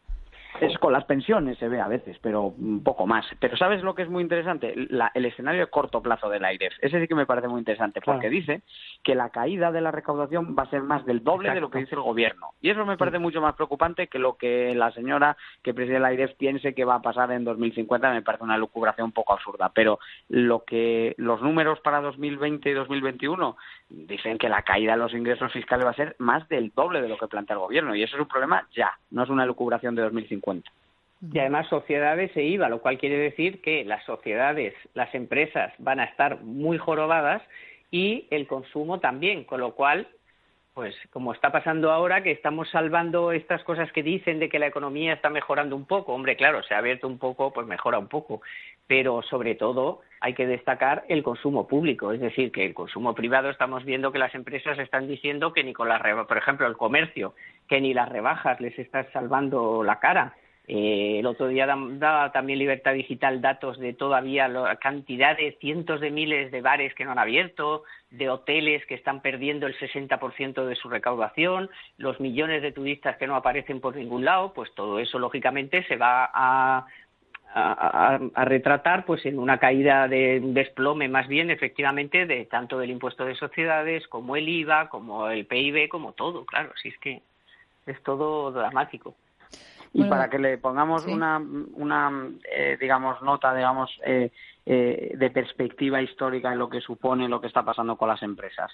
Es 0.62 0.78
con 0.78 0.94
las 0.94 1.06
pensiones 1.06 1.58
se 1.58 1.68
ve 1.68 1.82
a 1.82 1.88
veces, 1.88 2.18
pero 2.22 2.44
un 2.44 2.84
poco 2.84 3.08
más. 3.08 3.26
Pero 3.40 3.58
¿sabes 3.58 3.84
lo 3.84 3.96
que 3.96 4.04
es 4.04 4.10
muy 4.10 4.22
interesante? 4.22 4.74
el 4.74 5.26
escenario 5.26 5.62
de 5.62 5.68
corto 5.68 6.02
plazo 6.02 6.30
del 6.30 6.46
AIREF. 6.46 6.74
Ese 6.82 7.02
sí 7.02 7.08
que 7.08 7.16
me 7.16 7.26
parece 7.26 7.48
muy 7.48 7.60
interesante, 7.60 8.02
porque 8.02 8.30
dice 8.30 8.62
que 9.04 9.16
la 9.16 9.30
caída 9.30 9.72
de 9.72 9.82
la 9.82 9.92
recaudación 9.92 10.56
va 10.58 10.64
a 10.64 10.70
ser 10.70 10.82
más 10.82 11.06
del 11.06 11.24
doble 11.24 11.54
de 11.54 11.62
lo 11.62 11.70
que 11.70 11.80
dice 11.80 11.96
el 11.96 12.02
gobierno. 12.02 12.50
Y 12.62 12.70
eso 12.70 12.86
me 12.86 12.98
parece 12.98 13.20
mucho 13.20 13.42
más 13.42 13.56
preocupante 13.56 14.08
que 14.08 14.20
lo 14.20 14.38
que 14.38 14.74
la 14.76 14.92
señora 14.92 15.38
que 15.62 15.74
preside 15.74 15.98
el 15.98 16.06
AIREF 16.06 16.36
piense 16.36 16.74
que 16.74 16.86
va 16.86 16.96
a 16.96 17.02
pasar 17.02 17.32
en 17.32 17.44
2050. 17.44 18.12
Me 18.12 18.22
parece 18.22 18.44
una 18.44 18.58
lucubración 18.58 19.06
un 19.06 19.12
poco 19.12 19.34
absurda. 19.34 19.72
Pero 19.74 20.00
lo 20.30 20.64
que 20.64 21.16
los 21.18 21.42
números 21.42 21.80
para 21.82 22.02
2020 22.02 22.70
y 22.70 22.74
2021 22.74 23.58
dicen 23.94 24.38
que 24.38 24.50
la 24.50 24.64
caída 24.64 24.94
de 24.94 24.98
los 24.98 25.14
ingresos 25.14 25.52
fiscales 25.52 25.86
va 25.86 25.92
a 25.92 25.96
ser 25.96 26.16
más 26.18 26.48
del 26.50 26.72
doble 26.76 27.02
de 27.02 27.10
lo 27.10 27.18
que 27.18 27.28
plantea 27.28 27.56
el 27.56 27.62
gobierno. 27.62 27.96
Y 27.96 28.04
eso 28.04 28.16
es 28.16 28.22
un 28.22 28.28
problema 28.28 28.68
ya, 28.76 28.92
no 29.12 29.24
es 29.24 29.30
una 29.30 29.46
lucubración 29.46 29.96
de 29.96 30.02
2050. 30.02 30.70
Y 31.32 31.40
además 31.40 31.68
sociedades 31.68 32.36
e 32.36 32.44
IVA, 32.44 32.68
lo 32.68 32.82
cual 32.82 32.98
quiere 32.98 33.18
decir 33.18 33.62
que 33.62 33.86
las 33.86 34.04
sociedades, 34.04 34.74
las 34.94 35.14
empresas 35.16 35.72
van 35.78 36.00
a 36.00 36.06
estar 36.06 36.42
muy 36.42 36.78
jorobadas 36.78 37.42
y 37.92 38.28
el 38.32 38.48
consumo 38.48 39.00
también, 39.00 39.46
con 39.46 39.62
lo 39.62 39.74
cual, 39.76 40.08
pues 40.74 40.96
como 41.12 41.34
está 41.34 41.52
pasando 41.52 41.92
ahora, 41.92 42.24
que 42.24 42.32
estamos 42.32 42.70
salvando 42.70 43.32
estas 43.32 43.64
cosas 43.64 43.92
que 43.92 44.02
dicen 44.02 44.40
de 44.40 44.50
que 44.50 44.58
la 44.58 44.68
economía 44.68 45.14
está 45.14 45.30
mejorando 45.30 45.76
un 45.76 45.86
poco, 45.86 46.14
hombre, 46.14 46.36
claro, 46.36 46.64
se 46.64 46.74
ha 46.74 46.80
abierto 46.80 47.08
un 47.08 47.20
poco, 47.20 47.54
pues 47.54 47.68
mejora 47.68 48.00
un 48.00 48.08
poco, 48.08 48.42
pero 48.88 49.22
sobre 49.22 49.54
todo 49.54 50.02
hay 50.20 50.34
que 50.34 50.48
destacar 50.48 51.04
el 51.10 51.22
consumo 51.22 51.68
público, 51.68 52.12
es 52.12 52.20
decir, 52.20 52.52
que 52.52 52.66
el 52.66 52.74
consumo 52.74 53.14
privado 53.14 53.50
estamos 53.50 53.86
viendo 53.86 54.12
que 54.12 54.20
las 54.20 54.34
empresas 54.34 54.80
están 54.80 55.08
diciendo 55.08 55.54
que 55.54 55.64
ni 55.64 55.74
con 55.74 55.90
las, 55.90 56.02
por 56.28 56.38
ejemplo, 56.38 56.66
el 56.66 56.78
comercio, 56.78 57.36
que 57.68 57.80
ni 57.80 57.94
las 57.94 58.10
rebajas 58.10 58.60
les 58.60 58.78
están 58.80 59.06
salvando 59.12 59.84
la 59.84 60.00
cara 60.00 60.34
eh, 60.66 61.18
el 61.20 61.26
otro 61.26 61.48
día 61.48 61.66
daba 61.66 62.32
también 62.32 62.60
Libertad 62.60 62.94
Digital 62.94 63.42
datos 63.42 63.78
de 63.80 63.94
todavía 63.94 64.48
la 64.48 64.78
cantidad 64.78 65.36
de 65.36 65.58
cientos 65.60 66.00
de 66.00 66.10
miles 66.10 66.52
de 66.52 66.62
bares 66.62 66.94
que 66.94 67.04
no 67.04 67.12
han 67.12 67.20
abierto, 67.20 67.84
de 68.12 68.30
hoteles 68.30 68.86
que 68.86 68.96
están 68.96 69.22
perdiendo 69.22 69.68
el 69.68 69.78
60% 69.78 70.66
de 70.66 70.76
su 70.76 70.90
recaudación, 70.90 71.70
los 71.98 72.20
millones 72.22 72.62
de 72.62 72.72
turistas 72.72 73.18
que 73.18 73.28
no 73.28 73.36
aparecen 73.36 73.82
por 73.82 73.96
ningún 73.96 74.24
lado, 74.24 74.54
pues 74.54 74.74
todo 74.74 75.00
eso 75.00 75.20
lógicamente 75.20 75.84
se 75.84 75.98
va 75.98 76.30
a, 76.34 76.86
a, 77.54 78.46
retratar 78.46 79.04
pues 79.06 79.26
en 79.26 79.40
una 79.40 79.58
caída 79.58 80.08
de 80.08 80.40
desplome 80.42 81.10
más 81.10 81.28
bien 81.28 81.52
efectivamente 81.52 82.26
de 82.26 82.46
tanto 82.46 82.80
del 82.80 82.92
impuesto 82.92 83.26
de 83.26 83.36
sociedades 83.36 84.08
como 84.08 84.38
el 84.38 84.48
IVA, 84.48 84.88
como 84.88 85.28
el 85.28 85.46
PIB, 85.46 85.90
como 85.90 86.14
todo, 86.14 86.46
claro, 86.46 86.72
si 86.82 86.90
es 86.90 86.98
que 87.00 87.22
es 87.86 88.02
todo 88.04 88.52
dramático. 88.52 89.16
Y 89.94 90.04
para 90.06 90.30
que 90.30 90.40
le 90.40 90.58
pongamos 90.58 91.06
una, 91.06 91.38
una 91.74 92.12
eh, 92.52 92.78
digamos, 92.80 93.22
nota, 93.22 93.54
digamos, 93.54 93.92
eh, 94.04 94.32
eh, 94.66 95.14
de 95.16 95.30
perspectiva 95.30 96.02
histórica 96.02 96.52
en 96.52 96.58
lo 96.58 96.70
que 96.70 96.82
supone 96.82 97.30
lo 97.30 97.40
que 97.40 97.48
está 97.48 97.64
pasando 97.64 97.96
con 97.96 98.10
las 98.10 98.24
empresas. 98.24 98.72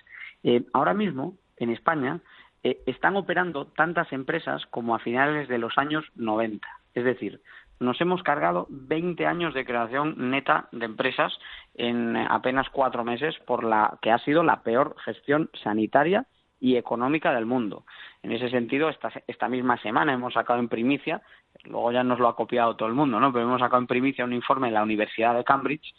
ahora 0.73 0.93
mismo, 0.93 1.33
en 1.57 1.71
España, 1.71 2.19
están 2.63 3.15
operando 3.17 3.67
tantas 3.67 4.11
empresas 4.13 4.65
como 4.67 4.95
a 4.95 4.99
finales 4.99 5.47
de 5.49 5.57
los 5.57 5.77
años 5.77 6.05
90. 6.15 6.67
Es 6.93 7.03
decir, 7.03 7.41
nos 7.79 7.99
hemos 8.01 8.23
cargado 8.23 8.67
20 8.69 9.25
años 9.25 9.53
de 9.53 9.65
creación 9.65 10.32
neta 10.32 10.67
de 10.71 10.86
empresas 10.86 11.34
en 11.75 12.15
apenas 12.17 12.69
cuatro 12.69 13.03
meses 13.03 13.38
por 13.45 13.63
la 13.63 13.97
que 14.01 14.12
ha 14.12 14.19
sido 14.19 14.43
la 14.43 14.63
peor 14.63 14.95
gestión 15.03 15.49
sanitaria 15.63 16.25
y 16.60 16.76
económica 16.76 17.34
del 17.34 17.45
mundo. 17.45 17.84
En 18.24 18.32
ese 18.32 18.50
sentido, 18.50 18.89
esta, 18.89 19.12
esta 19.28 19.48
misma 19.48 19.78
semana 19.82 20.13
hemos 20.13 20.34
sacado 20.34 20.60
en 20.60 20.67
primicia 20.67 21.22
luego 21.65 21.91
ya 21.91 22.04
nos 22.04 22.19
lo 22.19 22.28
ha 22.28 22.36
copiado 22.36 22.76
todo 22.76 22.88
el 22.88 22.95
mundo, 22.95 23.19
¿no? 23.19 23.32
Pero 23.32 23.45
hemos 23.45 23.60
sacado 23.60 23.82
en 23.82 23.88
primicia 23.88 24.26
un 24.26 24.34
informe 24.34 24.67
en 24.67 24.74
la 24.74 24.84
Universidad 24.84 25.36
de 25.36 25.43
Cambridge 25.43 25.93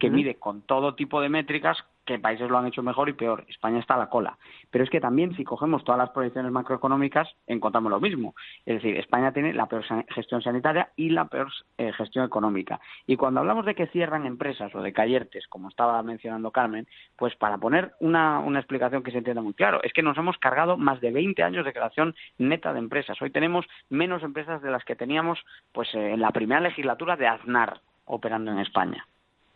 que 0.00 0.10
mide 0.10 0.36
con 0.36 0.62
todo 0.62 0.94
tipo 0.94 1.20
de 1.20 1.28
métricas 1.28 1.84
qué 2.04 2.18
países 2.18 2.50
lo 2.50 2.58
han 2.58 2.66
hecho 2.66 2.82
mejor 2.82 3.08
y 3.08 3.14
peor. 3.14 3.44
España 3.48 3.78
está 3.78 3.94
a 3.94 3.98
la 3.98 4.08
cola. 4.08 4.36
Pero 4.70 4.84
es 4.84 4.90
que 4.90 5.00
también 5.00 5.34
si 5.36 5.44
cogemos 5.44 5.84
todas 5.84 5.98
las 5.98 6.10
proyecciones 6.10 6.52
macroeconómicas 6.52 7.28
encontramos 7.46 7.90
lo 7.90 8.00
mismo. 8.00 8.34
Es 8.66 8.76
decir, 8.76 8.96
España 8.96 9.32
tiene 9.32 9.54
la 9.54 9.66
peor 9.66 9.84
gestión 10.08 10.42
sanitaria 10.42 10.90
y 10.96 11.10
la 11.10 11.26
peor 11.26 11.48
eh, 11.78 11.92
gestión 11.92 12.24
económica. 12.24 12.80
Y 13.06 13.16
cuando 13.16 13.40
hablamos 13.40 13.64
de 13.64 13.74
que 13.74 13.86
cierran 13.88 14.26
empresas 14.26 14.74
o 14.74 14.82
de 14.82 14.92
callertes, 14.92 15.46
como 15.48 15.68
estaba 15.68 16.02
mencionando 16.02 16.50
Carmen, 16.50 16.86
pues 17.16 17.34
para 17.36 17.58
poner 17.58 17.94
una, 18.00 18.40
una 18.40 18.60
explicación 18.60 19.02
que 19.02 19.10
se 19.10 19.18
entienda 19.18 19.42
muy 19.42 19.54
claro, 19.54 19.80
es 19.82 19.92
que 19.92 20.02
nos 20.02 20.18
hemos 20.18 20.36
cargado 20.38 20.76
más 20.76 21.00
de 21.00 21.10
20 21.10 21.42
años 21.42 21.64
de 21.64 21.72
creación 21.72 22.14
neta 22.38 22.72
de 22.72 22.80
empresas. 22.80 23.20
Hoy 23.22 23.30
tenemos 23.30 23.66
menos 23.88 24.22
empresas 24.22 24.62
de 24.62 24.70
las 24.70 24.84
que 24.84 24.96
teníamos 25.04 25.38
pues 25.70 25.94
eh, 25.94 26.12
en 26.14 26.20
la 26.20 26.30
primera 26.30 26.62
legislatura 26.62 27.14
de 27.16 27.26
Aznar 27.26 27.80
operando 28.06 28.50
en 28.52 28.60
España. 28.60 29.06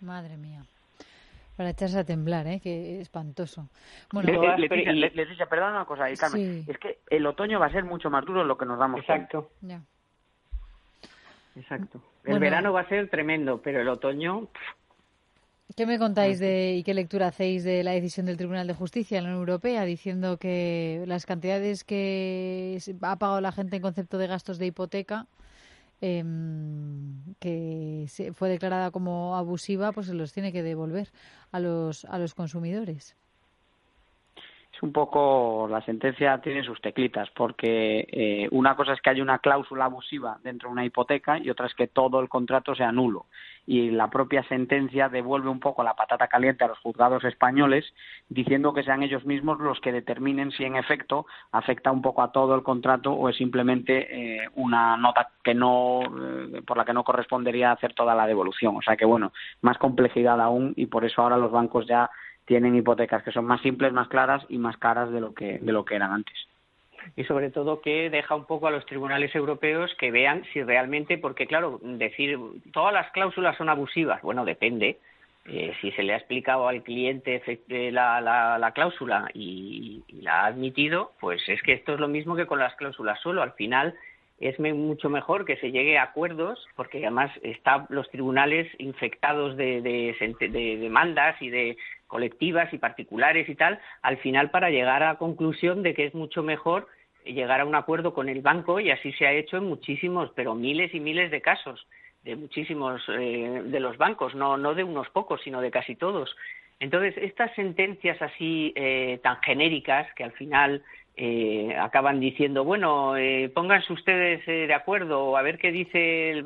Madre 0.00 0.36
mía. 0.36 0.62
Para 1.56 1.70
echarse 1.70 1.98
a 1.98 2.04
temblar, 2.04 2.46
¿eh? 2.46 2.60
Que 2.62 3.00
espantoso. 3.00 3.68
Bueno, 4.12 4.30
le, 4.30 4.68
dice, 4.68 5.46
perdón 5.46 5.70
una 5.70 5.86
cosa, 5.86 6.04
Carmen. 6.20 6.64
Es 6.68 6.78
que 6.78 6.98
el 7.08 7.26
otoño 7.26 7.58
va 7.58 7.66
a 7.66 7.72
ser 7.72 7.84
mucho 7.84 8.10
más 8.10 8.24
duro 8.26 8.40
de 8.40 8.46
lo 8.46 8.58
que 8.58 8.66
nos 8.66 8.78
damos 8.78 9.00
Exacto. 9.00 9.50
Exacto. 11.56 12.00
El 12.24 12.38
verano 12.38 12.72
va 12.72 12.82
a 12.82 12.88
ser 12.88 13.08
tremendo, 13.08 13.60
pero 13.62 13.80
el 13.80 13.88
otoño... 13.88 14.48
¿Qué 15.76 15.86
me 15.86 15.98
contáis 15.98 16.38
de 16.40 16.74
y 16.76 16.82
qué 16.82 16.92
lectura 16.94 17.28
hacéis 17.28 17.62
de 17.62 17.84
la 17.84 17.92
decisión 17.92 18.26
del 18.26 18.36
Tribunal 18.36 18.66
de 18.66 18.74
Justicia 18.74 19.18
de 19.18 19.22
la 19.22 19.28
Unión 19.28 19.40
Europea 19.40 19.84
diciendo 19.84 20.38
que 20.38 21.04
las 21.06 21.24
cantidades 21.26 21.84
que 21.84 22.78
ha 23.02 23.16
pagado 23.18 23.40
la 23.40 23.52
gente 23.52 23.76
en 23.76 23.82
concepto 23.82 24.18
de 24.18 24.26
gastos 24.26 24.58
de 24.58 24.66
hipoteca 24.66 25.28
eh, 26.00 26.24
que 27.38 28.06
se 28.08 28.32
fue 28.32 28.48
declarada 28.48 28.90
como 28.90 29.36
abusiva, 29.36 29.92
pues 29.92 30.06
se 30.06 30.14
los 30.14 30.32
tiene 30.32 30.52
que 30.52 30.62
devolver 30.62 31.12
a 31.52 31.60
los, 31.60 32.04
a 32.06 32.18
los 32.18 32.34
consumidores. 32.34 33.16
Es 34.78 34.82
un 34.84 34.92
poco, 34.92 35.66
la 35.68 35.80
sentencia 35.80 36.38
tiene 36.38 36.62
sus 36.62 36.80
teclitas, 36.80 37.28
porque 37.30 38.06
eh, 38.12 38.48
una 38.52 38.76
cosa 38.76 38.92
es 38.92 39.00
que 39.00 39.10
hay 39.10 39.20
una 39.20 39.40
cláusula 39.40 39.86
abusiva 39.86 40.38
dentro 40.44 40.68
de 40.68 40.74
una 40.74 40.84
hipoteca 40.84 41.36
y 41.36 41.50
otra 41.50 41.66
es 41.66 41.74
que 41.74 41.88
todo 41.88 42.20
el 42.20 42.28
contrato 42.28 42.76
sea 42.76 42.92
nulo. 42.92 43.26
Y 43.66 43.90
la 43.90 44.08
propia 44.08 44.44
sentencia 44.44 45.08
devuelve 45.08 45.48
un 45.48 45.58
poco 45.58 45.82
la 45.82 45.96
patata 45.96 46.28
caliente 46.28 46.62
a 46.62 46.68
los 46.68 46.78
juzgados 46.78 47.24
españoles 47.24 47.92
diciendo 48.28 48.72
que 48.72 48.84
sean 48.84 49.02
ellos 49.02 49.24
mismos 49.26 49.58
los 49.58 49.80
que 49.80 49.90
determinen 49.90 50.52
si 50.52 50.62
en 50.62 50.76
efecto 50.76 51.26
afecta 51.50 51.90
un 51.90 52.00
poco 52.00 52.22
a 52.22 52.30
todo 52.30 52.54
el 52.54 52.62
contrato 52.62 53.12
o 53.12 53.28
es 53.28 53.36
simplemente 53.36 54.42
eh, 54.44 54.48
una 54.54 54.96
nota 54.96 55.30
que 55.42 55.54
no 55.54 56.02
eh, 56.02 56.62
por 56.64 56.76
la 56.76 56.84
que 56.84 56.92
no 56.92 57.02
correspondería 57.02 57.72
hacer 57.72 57.94
toda 57.94 58.14
la 58.14 58.28
devolución. 58.28 58.76
O 58.76 58.82
sea 58.82 58.96
que 58.96 59.04
bueno 59.04 59.32
más 59.60 59.76
complejidad 59.76 60.40
aún 60.40 60.72
y 60.76 60.86
por 60.86 61.04
eso 61.04 61.20
ahora 61.20 61.36
los 61.36 61.50
bancos 61.50 61.84
ya 61.88 62.08
tienen 62.48 62.74
hipotecas 62.74 63.22
que 63.22 63.30
son 63.30 63.44
más 63.44 63.60
simples 63.62 63.92
más 63.92 64.08
claras 64.08 64.44
y 64.48 64.58
más 64.58 64.76
caras 64.78 65.12
de 65.12 65.20
lo 65.20 65.32
que 65.32 65.58
de 65.58 65.72
lo 65.72 65.84
que 65.84 65.94
eran 65.94 66.12
antes 66.12 66.34
y 67.16 67.24
sobre 67.24 67.50
todo 67.50 67.80
que 67.80 68.10
deja 68.10 68.34
un 68.34 68.44
poco 68.44 68.66
a 68.66 68.70
los 68.70 68.86
tribunales 68.86 69.34
europeos 69.34 69.94
que 69.98 70.10
vean 70.10 70.44
si 70.52 70.62
realmente, 70.62 71.18
porque 71.18 71.46
claro, 71.46 71.80
decir 71.82 72.38
todas 72.72 72.92
las 72.92 73.10
cláusulas 73.12 73.56
son 73.56 73.68
abusivas, 73.68 74.22
bueno, 74.22 74.44
depende. 74.44 74.98
Eh, 75.50 75.72
si 75.80 75.90
se 75.92 76.02
le 76.02 76.12
ha 76.12 76.18
explicado 76.18 76.68
al 76.68 76.82
cliente 76.82 77.42
la, 77.68 78.20
la, 78.20 78.58
la 78.58 78.72
cláusula 78.72 79.30
y, 79.32 80.02
la 80.20 80.42
ha 80.42 80.46
admitido, 80.46 81.12
pues 81.20 81.40
es 81.48 81.62
que 81.62 81.72
esto 81.72 81.94
es 81.94 82.00
lo 82.00 82.08
mismo 82.08 82.36
que 82.36 82.44
con 82.44 82.58
las 82.58 82.74
cláusulas 82.74 83.18
solo. 83.20 83.40
Al 83.40 83.52
final 83.52 83.94
es 84.40 84.60
mucho 84.60 85.08
mejor 85.08 85.46
que 85.46 85.56
se 85.56 85.72
llegue 85.72 85.96
a 85.96 86.02
acuerdos, 86.02 86.66
porque 86.76 86.98
además 86.98 87.30
están 87.42 87.86
los 87.88 88.10
tribunales 88.10 88.68
infectados 88.78 89.56
de, 89.56 89.80
de 89.80 90.76
demandas 90.76 91.40
y 91.40 91.48
de 91.48 91.78
colectivas 92.08 92.72
y 92.72 92.78
particulares 92.78 93.48
y 93.48 93.54
tal, 93.54 93.78
al 94.02 94.16
final 94.16 94.50
para 94.50 94.70
llegar 94.70 95.02
a 95.04 95.12
la 95.12 95.18
conclusión 95.18 95.84
de 95.84 95.94
que 95.94 96.06
es 96.06 96.14
mucho 96.14 96.42
mejor 96.42 96.88
llegar 97.24 97.60
a 97.60 97.64
un 97.64 97.74
acuerdo 97.76 98.14
con 98.14 98.28
el 98.28 98.40
banco 98.40 98.80
y 98.80 98.90
así 98.90 99.12
se 99.12 99.26
ha 99.26 99.32
hecho 99.32 99.58
en 99.58 99.64
muchísimos, 99.64 100.32
pero 100.34 100.54
miles 100.54 100.92
y 100.94 101.00
miles 101.00 101.30
de 101.30 101.40
casos 101.40 101.86
de 102.24 102.34
muchísimos 102.34 103.00
eh, 103.08 103.62
de 103.64 103.80
los 103.80 103.96
bancos, 103.96 104.34
no, 104.34 104.56
no 104.56 104.74
de 104.74 104.82
unos 104.82 105.08
pocos, 105.10 105.40
sino 105.44 105.60
de 105.60 105.70
casi 105.70 105.94
todos. 105.94 106.34
Entonces, 106.80 107.14
estas 107.16 107.54
sentencias 107.54 108.20
así 108.22 108.72
eh, 108.76 109.18
tan 109.22 109.40
genéricas 109.42 110.06
que 110.14 110.24
al 110.24 110.32
final 110.32 110.82
eh, 111.16 111.74
acaban 111.76 112.20
diciendo, 112.20 112.62
bueno, 112.64 113.16
eh, 113.16 113.50
pónganse 113.52 113.92
ustedes 113.92 114.46
de 114.46 114.72
acuerdo 114.72 115.36
a 115.36 115.42
ver 115.42 115.58
qué 115.58 115.72
dicen 115.72 116.44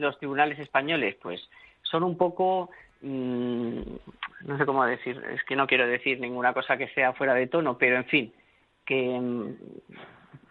los 0.00 0.18
tribunales 0.18 0.58
españoles, 0.60 1.16
pues 1.20 1.40
son 1.82 2.04
un 2.04 2.16
poco, 2.16 2.70
mm, 3.02 3.80
no 4.46 4.58
sé 4.58 4.66
cómo 4.66 4.84
decir, 4.84 5.22
es 5.32 5.42
que 5.44 5.56
no 5.56 5.66
quiero 5.66 5.86
decir 5.86 6.20
ninguna 6.20 6.52
cosa 6.52 6.76
que 6.76 6.88
sea 6.88 7.12
fuera 7.12 7.34
de 7.34 7.46
tono, 7.46 7.76
pero 7.78 7.96
en 7.96 8.04
fin, 8.06 8.32
que 8.84 9.18
mm, 9.20 9.54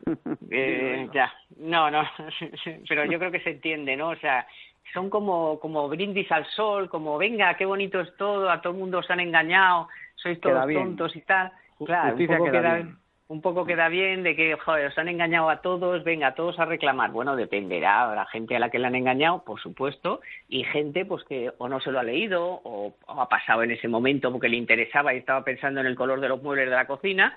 ya, 1.13 1.33
no, 1.57 1.89
no, 1.91 2.03
pero 2.87 3.05
yo 3.05 3.19
creo 3.19 3.31
que 3.31 3.41
se 3.41 3.51
entiende, 3.51 3.95
¿no? 3.95 4.09
O 4.09 4.15
sea, 4.17 4.45
son 4.93 5.09
como, 5.09 5.59
como 5.59 5.87
brindis 5.89 6.31
al 6.31 6.45
sol, 6.47 6.89
como 6.89 7.17
venga, 7.17 7.55
qué 7.55 7.65
bonito 7.65 7.99
es 7.99 8.15
todo, 8.17 8.49
a 8.49 8.61
todo 8.61 8.73
el 8.73 8.79
mundo 8.79 8.99
os 8.99 9.09
han 9.09 9.19
engañado, 9.19 9.87
sois 10.15 10.39
todos 10.39 10.65
tontos 10.71 11.15
y 11.15 11.21
tal. 11.21 11.51
Claro, 11.85 12.15
un 12.15 12.27
poco, 12.27 12.51
queda, 12.51 12.75
bien. 12.75 12.97
Un 13.31 13.41
poco 13.41 13.65
queda 13.65 13.87
bien 13.87 14.23
de 14.23 14.35
que, 14.35 14.57
joder, 14.57 14.87
os 14.87 14.97
han 14.97 15.07
engañado 15.07 15.49
a 15.49 15.61
todos, 15.61 16.03
venga, 16.03 16.35
todos 16.35 16.59
a 16.59 16.65
reclamar. 16.65 17.11
Bueno, 17.11 17.37
dependerá, 17.37 18.13
la 18.13 18.25
gente 18.25 18.57
a 18.57 18.59
la 18.59 18.69
que 18.69 18.77
le 18.77 18.87
han 18.87 18.95
engañado, 18.95 19.45
por 19.45 19.61
supuesto, 19.61 20.19
y 20.49 20.65
gente 20.65 21.05
pues 21.05 21.23
que 21.23 21.49
o 21.57 21.69
no 21.69 21.79
se 21.79 21.91
lo 21.91 21.99
ha 21.99 22.03
leído 22.03 22.59
o, 22.65 22.93
ha 23.07 23.29
pasado 23.29 23.63
en 23.63 23.71
ese 23.71 23.87
momento 23.87 24.33
porque 24.33 24.49
le 24.49 24.57
interesaba 24.57 25.13
y 25.13 25.19
estaba 25.19 25.45
pensando 25.45 25.79
en 25.79 25.87
el 25.87 25.95
color 25.95 26.19
de 26.19 26.27
los 26.27 26.43
muebles 26.43 26.69
de 26.69 26.75
la 26.75 26.87
cocina 26.87 27.33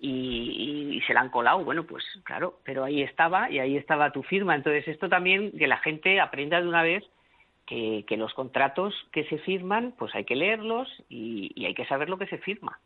y, 0.00 1.02
se 1.04 1.14
la 1.14 1.22
han 1.22 1.30
colado. 1.30 1.64
Bueno, 1.64 1.82
pues 1.82 2.04
claro, 2.22 2.60
pero 2.62 2.84
ahí 2.84 3.02
estaba 3.02 3.50
y 3.50 3.58
ahí 3.58 3.76
estaba 3.76 4.12
tu 4.12 4.22
firma. 4.22 4.54
Entonces, 4.54 4.86
esto 4.86 5.08
también 5.08 5.50
que 5.58 5.66
la 5.66 5.78
gente 5.78 6.20
aprenda 6.20 6.60
de 6.60 6.68
una 6.68 6.84
vez 6.84 7.02
que, 7.66 8.04
que 8.06 8.16
los 8.16 8.32
contratos 8.34 8.94
que 9.10 9.24
se 9.24 9.38
firman, 9.38 9.94
pues 9.98 10.14
hay 10.14 10.24
que 10.24 10.36
leerlos 10.36 10.88
y, 11.08 11.66
hay 11.66 11.74
que 11.74 11.86
saber 11.86 12.08
lo 12.08 12.18
que 12.18 12.28
se 12.28 12.38
firma. 12.38 12.78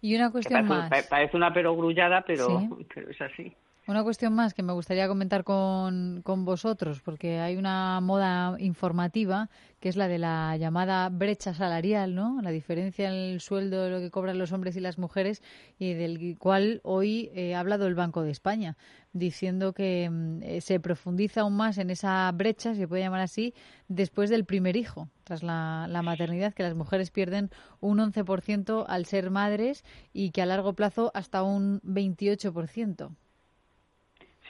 Y 0.00 0.16
una 0.16 0.30
cuestión 0.30 0.66
más. 0.66 0.90
Parece 1.08 1.36
una 1.36 1.52
perogrullada, 1.52 2.22
pero, 2.22 2.46
pero 2.94 3.10
es 3.10 3.20
así. 3.20 3.52
Una 3.86 4.04
cuestión 4.04 4.34
más 4.34 4.52
que 4.52 4.62
me 4.62 4.74
gustaría 4.74 5.08
comentar 5.08 5.42
con, 5.42 6.20
con, 6.22 6.44
vosotros, 6.44 7.00
porque 7.00 7.40
hay 7.40 7.56
una 7.56 8.00
moda 8.02 8.54
informativa 8.60 9.48
que 9.80 9.88
es 9.88 9.96
la 9.96 10.06
de 10.06 10.18
la 10.18 10.56
llamada 10.58 11.08
brecha 11.08 11.54
salarial, 11.54 12.14
¿no? 12.14 12.40
La 12.42 12.50
diferencia 12.50 13.08
en 13.08 13.14
el 13.14 13.40
sueldo 13.40 13.82
de 13.82 13.90
lo 13.90 13.98
que 13.98 14.10
cobran 14.10 14.38
los 14.38 14.52
hombres 14.52 14.76
y 14.76 14.80
las 14.80 14.98
mujeres 14.98 15.42
y 15.78 15.94
del 15.94 16.36
cual 16.38 16.82
hoy 16.84 17.30
eh, 17.34 17.54
ha 17.54 17.60
hablado 17.60 17.86
el 17.86 17.94
Banco 17.94 18.22
de 18.22 18.30
España, 18.30 18.76
diciendo 19.14 19.72
que 19.72 20.08
mm, 20.10 20.42
eh, 20.42 20.60
se 20.60 20.78
profundiza 20.78 21.40
aún 21.40 21.56
más 21.56 21.78
en 21.78 21.88
esa 21.88 22.30
brecha, 22.32 22.74
se 22.74 22.86
puede 22.86 23.02
llamar 23.02 23.22
así, 23.22 23.54
después 23.88 24.28
del 24.28 24.44
primer 24.44 24.76
hijo, 24.76 25.08
tras 25.24 25.42
la, 25.42 25.86
la 25.88 26.02
maternidad, 26.02 26.52
que 26.52 26.62
las 26.62 26.74
mujeres 26.74 27.10
pierden 27.10 27.50
un 27.80 27.98
11% 27.98 28.84
al 28.86 29.06
ser 29.06 29.30
madres 29.30 29.84
y 30.12 30.32
que 30.32 30.42
a 30.42 30.46
largo 30.46 30.74
plazo 30.74 31.10
hasta 31.14 31.42
un 31.42 31.80
28%. 31.80 33.16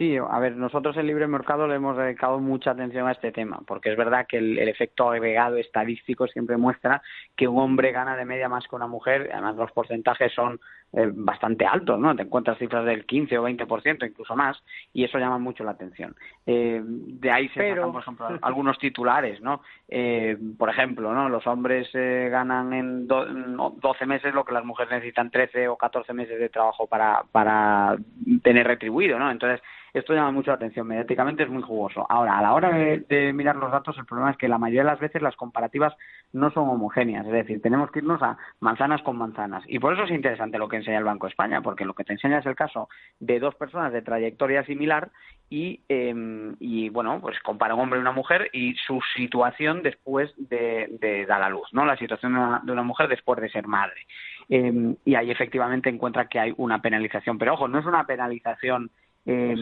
Sí, 0.00 0.16
a 0.16 0.38
ver, 0.38 0.56
nosotros 0.56 0.96
en 0.96 1.08
Libre 1.08 1.26
Mercado 1.26 1.68
le 1.68 1.74
hemos 1.74 1.94
dedicado 1.94 2.38
mucha 2.38 2.70
atención 2.70 3.06
a 3.06 3.12
este 3.12 3.32
tema, 3.32 3.60
porque 3.66 3.90
es 3.90 3.98
verdad 3.98 4.24
que 4.26 4.38
el, 4.38 4.58
efecto 4.58 5.10
agregado 5.10 5.58
estadístico 5.58 6.26
siempre 6.26 6.56
muestra 6.56 7.02
que 7.36 7.46
un 7.46 7.58
hombre 7.58 7.92
gana 7.92 8.16
de 8.16 8.24
media 8.24 8.48
más 8.48 8.66
que 8.66 8.76
una 8.76 8.86
mujer, 8.86 9.28
además 9.30 9.56
los 9.56 9.72
porcentajes 9.72 10.32
son 10.32 10.58
eh, 10.92 11.09
bastante 11.14 11.64
altos, 11.64 12.00
¿no? 12.00 12.16
Te 12.16 12.22
encuentras 12.22 12.59
cifras 12.59 12.85
del 12.85 13.07
15 13.07 13.38
o 13.38 13.48
20%, 13.48 14.09
incluso 14.09 14.35
más, 14.35 14.61
y 14.92 15.05
eso 15.05 15.18
llama 15.18 15.38
mucho 15.38 15.62
la 15.62 15.70
atención. 15.70 16.16
Eh, 16.44 16.83
de 16.85 17.31
ahí 17.31 17.48
se 17.50 17.61
Pero... 17.61 17.76
sacan, 17.76 17.92
por 17.92 18.03
ejemplo, 18.03 18.38
algunos 18.42 18.79
titulares, 18.79 19.40
¿no? 19.40 19.62
Eh, 19.88 20.37
por 20.59 20.68
ejemplo, 20.68 21.14
¿no? 21.14 21.29
Los 21.29 21.46
hombres 21.46 21.88
ganan 21.92 22.72
en 22.72 23.07
12 23.07 24.07
meses 24.07 24.35
lo 24.35 24.44
que 24.44 24.53
las 24.53 24.64
mujeres 24.64 24.90
necesitan 24.90 25.31
13 25.31 25.68
o 25.68 25.76
14 25.76 26.12
meses 26.12 26.40
de 26.40 26.48
trabajo 26.48 26.88
para, 26.88 27.22
para 27.31 27.96
tener 28.42 28.66
retribuido, 28.66 29.16
¿no? 29.16 29.31
Entonces, 29.31 29.61
esto 29.92 30.14
llama 30.14 30.31
mucho 30.31 30.50
la 30.50 30.57
atención. 30.57 30.87
Mediáticamente 30.87 31.42
es 31.42 31.48
muy 31.48 31.62
jugoso. 31.62 32.07
Ahora, 32.09 32.38
a 32.38 32.42
la 32.42 32.55
hora 32.55 32.70
de, 32.70 33.33
mirar 33.33 33.57
los 33.57 33.72
datos, 33.72 33.96
el 33.98 34.07
problema 34.07 34.31
es 34.31 34.37
que 34.37 34.48
la 34.48 34.59
mayoría 34.59 34.83
de 34.83 34.90
las 34.90 35.00
veces 35.00 35.22
las 35.22 35.37
comparativas 35.37 35.94
no 36.32 36.50
son 36.50 36.68
homogéneas. 36.68 37.26
Es 37.26 37.32
decir, 37.32 37.60
tenemos 37.60 37.90
que 37.90 38.00
irnos 38.00 38.22
a 38.22 38.36
manzanas 38.60 39.02
con 39.02 39.16
manzanas. 39.16 39.64
Y 39.66 39.78
por 39.78 39.94
eso 39.94 40.04
es 40.04 40.10
interesante 40.10 40.58
lo 40.58 40.68
que 40.68 40.76
enseña 40.76 40.98
el 40.98 41.04
Banco 41.04 41.26
de 41.26 41.30
España, 41.30 41.60
porque 41.60 41.84
lo 41.84 41.94
que 41.94 42.04
te 42.04 42.12
enseña 42.12 42.38
es 42.38 42.46
el 42.46 42.54
caso 42.54 42.88
de 43.18 43.40
dos 43.40 43.54
personas 43.54 43.92
de 43.92 44.02
trayectoria 44.02 44.64
similar 44.64 45.10
y, 45.48 45.80
em, 45.88 46.54
y 46.60 46.88
bueno, 46.90 47.20
pues 47.20 47.38
compara 47.40 47.74
un 47.74 47.80
hombre 47.80 47.98
y 47.98 48.02
una 48.02 48.12
mujer 48.12 48.50
y 48.52 48.74
su 48.86 49.00
situación 49.16 49.82
después 49.82 50.32
de, 50.36 51.26
dar 51.28 51.42
a 51.42 51.50
luz, 51.50 51.68
¿no? 51.72 51.84
La 51.84 51.96
situación 51.96 52.34
de 52.64 52.72
una, 52.72 52.82
mujer 52.82 53.08
después 53.08 53.40
de 53.40 53.50
ser 53.50 53.66
madre. 53.66 54.06
Em, 54.48 54.96
y 55.04 55.14
ahí 55.14 55.30
efectivamente 55.30 55.88
encuentra 55.88 56.26
que 56.26 56.38
hay 56.38 56.54
una 56.56 56.80
penalización. 56.80 57.38
Pero 57.38 57.54
ojo, 57.54 57.68
no 57.68 57.78
es 57.78 57.86
una 57.86 58.04
penalización 58.04 58.90
eh, 59.26 59.54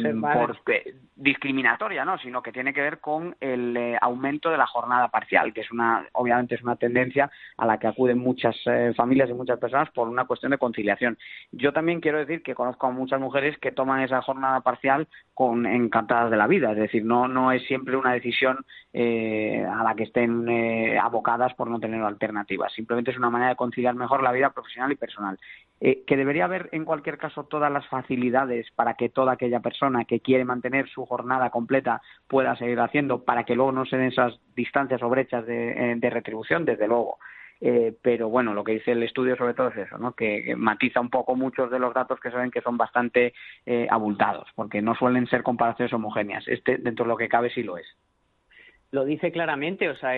discriminatoria, 1.16 2.04
¿no? 2.04 2.16
sino 2.18 2.40
que 2.42 2.52
tiene 2.52 2.72
que 2.72 2.80
ver 2.80 3.00
con 3.00 3.34
el 3.40 3.76
eh, 3.76 3.98
aumento 4.00 4.50
de 4.50 4.56
la 4.56 4.66
jornada 4.66 5.08
parcial, 5.08 5.52
que 5.52 5.62
es 5.62 5.72
una, 5.72 6.06
obviamente 6.12 6.54
es 6.54 6.62
una 6.62 6.76
tendencia 6.76 7.28
a 7.56 7.66
la 7.66 7.76
que 7.78 7.88
acuden 7.88 8.18
muchas 8.18 8.56
eh, 8.66 8.92
familias 8.96 9.28
y 9.28 9.34
muchas 9.34 9.58
personas 9.58 9.90
por 9.90 10.08
una 10.08 10.26
cuestión 10.26 10.50
de 10.52 10.58
conciliación. 10.58 11.18
Yo 11.50 11.72
también 11.72 12.00
quiero 12.00 12.18
decir 12.18 12.42
que 12.42 12.54
conozco 12.54 12.86
a 12.86 12.92
muchas 12.92 13.20
mujeres 13.20 13.58
que 13.58 13.72
toman 13.72 14.00
esa 14.00 14.22
jornada 14.22 14.60
parcial 14.60 15.08
con 15.34 15.66
encantadas 15.66 16.30
de 16.30 16.36
la 16.36 16.46
vida, 16.46 16.70
es 16.70 16.78
decir, 16.78 17.04
no, 17.04 17.26
no 17.26 17.50
es 17.50 17.66
siempre 17.66 17.96
una 17.96 18.12
decisión 18.12 18.64
eh, 18.92 19.64
a 19.68 19.82
la 19.82 19.94
que 19.96 20.04
estén 20.04 20.48
abocadas 20.98 21.52
por 21.54 21.68
no 21.68 21.80
tener 21.80 22.00
alternativas, 22.02 22.72
simplemente 22.72 23.10
es 23.10 23.18
una 23.18 23.30
manera 23.30 23.50
de 23.50 23.56
conciliar 23.56 23.94
mejor 23.96 24.22
la 24.22 24.32
vida 24.32 24.50
profesional 24.50 24.92
y 24.92 24.96
personal. 24.96 25.38
Que 25.80 26.16
debería 26.16 26.46
haber 26.46 26.68
en 26.72 26.84
cualquier 26.84 27.18
caso 27.18 27.44
todas 27.44 27.70
las 27.70 27.86
facilidades 27.86 28.68
para 28.72 28.94
que 28.94 29.08
toda 29.08 29.32
aquella 29.32 29.60
persona 29.60 30.04
que 30.04 30.20
quiere 30.20 30.44
mantener 30.44 30.88
su 30.88 31.06
jornada 31.06 31.50
completa 31.50 32.02
pueda 32.26 32.56
seguir 32.56 32.80
haciendo 32.80 33.24
para 33.24 33.44
que 33.44 33.54
luego 33.54 33.72
no 33.72 33.84
se 33.86 33.96
den 33.96 34.08
esas 34.08 34.40
distancias 34.56 35.02
o 35.02 35.08
brechas 35.08 35.46
de, 35.46 35.92
eh, 35.92 36.10
retribución, 36.10 36.64
desde 36.64 36.88
luego. 36.88 37.18
Eh, 37.60 37.92
pero 38.02 38.28
bueno, 38.28 38.54
lo 38.54 38.62
que 38.62 38.72
dice 38.72 38.92
el 38.92 39.02
estudio 39.02 39.36
sobre 39.36 39.54
todo 39.54 39.68
es 39.68 39.78
eso, 39.78 39.98
¿no? 39.98 40.12
que, 40.12 40.54
matiza 40.56 41.00
un 41.00 41.10
poco 41.10 41.34
muchos 41.34 41.70
de 41.70 41.80
los 41.80 41.92
datos 41.92 42.20
que 42.20 42.30
se 42.30 42.36
ven 42.36 42.52
que 42.52 42.60
son 42.60 42.76
bastante 42.76 43.34
eh, 43.66 43.86
abultados, 43.90 44.48
porque 44.54 44.80
no 44.80 44.94
suelen 44.94 45.26
ser 45.26 45.42
comparaciones 45.42 45.92
homogéneas. 45.92 46.46
Este, 46.46 46.78
dentro 46.78 47.04
de 47.04 47.08
lo 47.08 47.16
que 47.16 47.28
cabe, 47.28 47.50
sí 47.50 47.62
lo 47.62 47.76
es. 47.76 47.86
Lo 48.90 49.04
dice 49.04 49.30
claramente, 49.32 49.88
o 49.90 49.96
sea, 49.96 50.12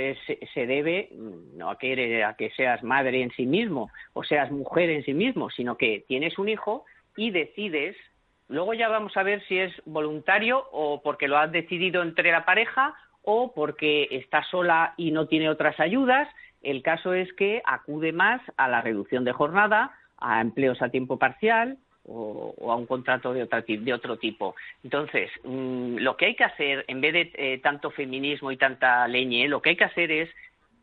se 0.54 0.66
debe 0.66 1.10
no 1.12 1.70
a 1.70 1.78
que, 1.78 2.24
a 2.24 2.34
que 2.34 2.50
seas 2.50 2.82
madre 2.84 3.22
en 3.22 3.30
sí 3.32 3.46
mismo 3.46 3.90
o 4.12 4.22
seas 4.22 4.50
mujer 4.50 4.90
en 4.90 5.04
sí 5.04 5.12
mismo, 5.12 5.50
sino 5.50 5.76
que 5.76 6.04
tienes 6.06 6.38
un 6.38 6.48
hijo 6.48 6.84
y 7.16 7.30
decides 7.30 7.96
Luego 8.50 8.74
ya 8.74 8.88
vamos 8.88 9.16
a 9.16 9.22
ver 9.22 9.40
si 9.46 9.58
es 9.58 9.72
voluntario 9.84 10.66
o 10.72 11.02
porque 11.02 11.28
lo 11.28 11.38
has 11.38 11.52
decidido 11.52 12.02
entre 12.02 12.32
la 12.32 12.44
pareja 12.44 12.94
o 13.22 13.52
porque 13.54 14.08
está 14.10 14.42
sola 14.42 14.92
y 14.96 15.12
no 15.12 15.28
tiene 15.28 15.48
otras 15.48 15.78
ayudas. 15.78 16.28
El 16.60 16.82
caso 16.82 17.14
es 17.14 17.32
que 17.34 17.62
acude 17.64 18.12
más 18.12 18.42
a 18.56 18.66
la 18.66 18.80
reducción 18.80 19.24
de 19.24 19.32
jornada, 19.32 19.92
a 20.18 20.40
empleos 20.40 20.82
a 20.82 20.88
tiempo 20.88 21.16
parcial 21.16 21.78
o, 22.04 22.54
a 22.70 22.76
un 22.76 22.86
contrato 22.86 23.32
de, 23.32 23.42
otro 23.92 24.18
tipo. 24.18 24.54
Entonces, 24.82 25.30
mm, 25.44 25.96
lo 25.96 26.16
que 26.16 26.26
hay 26.26 26.34
que 26.34 26.44
hacer, 26.44 26.84
en 26.88 27.00
vez 27.00 27.12
de 27.12 27.32
eh, 27.34 27.58
tanto 27.62 27.90
feminismo 27.90 28.50
y 28.52 28.56
tanta 28.56 29.06
leñe, 29.08 29.48
lo 29.48 29.62
que 29.62 29.70
hay 29.70 29.76
que 29.76 29.84
hacer 29.84 30.10
es 30.10 30.30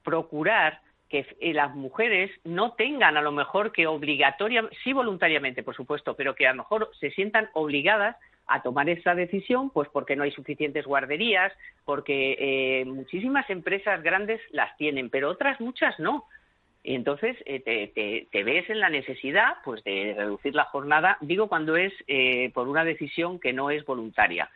procurar 0.04 0.82
que 1.10 1.26
eh, 1.40 1.54
las 1.54 1.74
mujeres 1.74 2.32
no 2.44 2.74
tengan 2.74 3.18
a 3.18 3.22
lo 3.22 3.32
mejor 3.32 3.72
que 3.72 3.88
obligatoria, 3.88 4.68
sí 4.84 4.94
voluntariamente, 4.94 5.64
por 5.64 5.76
supuesto, 5.76 6.16
pero 6.16 6.36
que 6.36 6.48
a 6.48 6.52
lo 6.52 6.58
mejor 6.58 6.92
se 7.00 7.12
sientan 7.12 7.50
obligadas 7.54 8.18
a 8.48 8.62
tomar 8.62 8.90
esa 8.90 9.14
decisión, 9.14 9.70
pues 9.70 9.90
porque 9.90 10.16
no 10.16 10.24
hay 10.24 10.32
suficientes 10.32 10.86
guarderías, 10.86 11.52
porque 11.86 12.38
eh, 12.40 12.86
muchísimas 12.86 13.50
empresas 13.50 14.02
grandes 14.02 14.42
las 14.52 14.76
tienen, 14.78 15.10
pero 15.10 15.30
otras 15.30 15.60
muchas 15.60 16.00
no. 16.00 16.26
Entonces 16.96 17.38
eh, 17.46 18.28
te, 18.32 18.44
ves 18.44 18.70
en 18.70 18.80
la 18.80 18.90
necesidad 18.90 19.58
pues 19.64 19.84
de 19.84 20.14
reducir 20.18 20.56
la 20.56 20.66
jornada, 20.66 21.18
digo 21.22 21.48
cuando 21.48 21.76
es 21.76 21.94
por 22.54 22.68
una 22.68 22.84
decisión 22.84 23.40
que 23.40 23.54
no 23.54 23.70
es 23.70 23.86
voluntaria. 23.86 24.50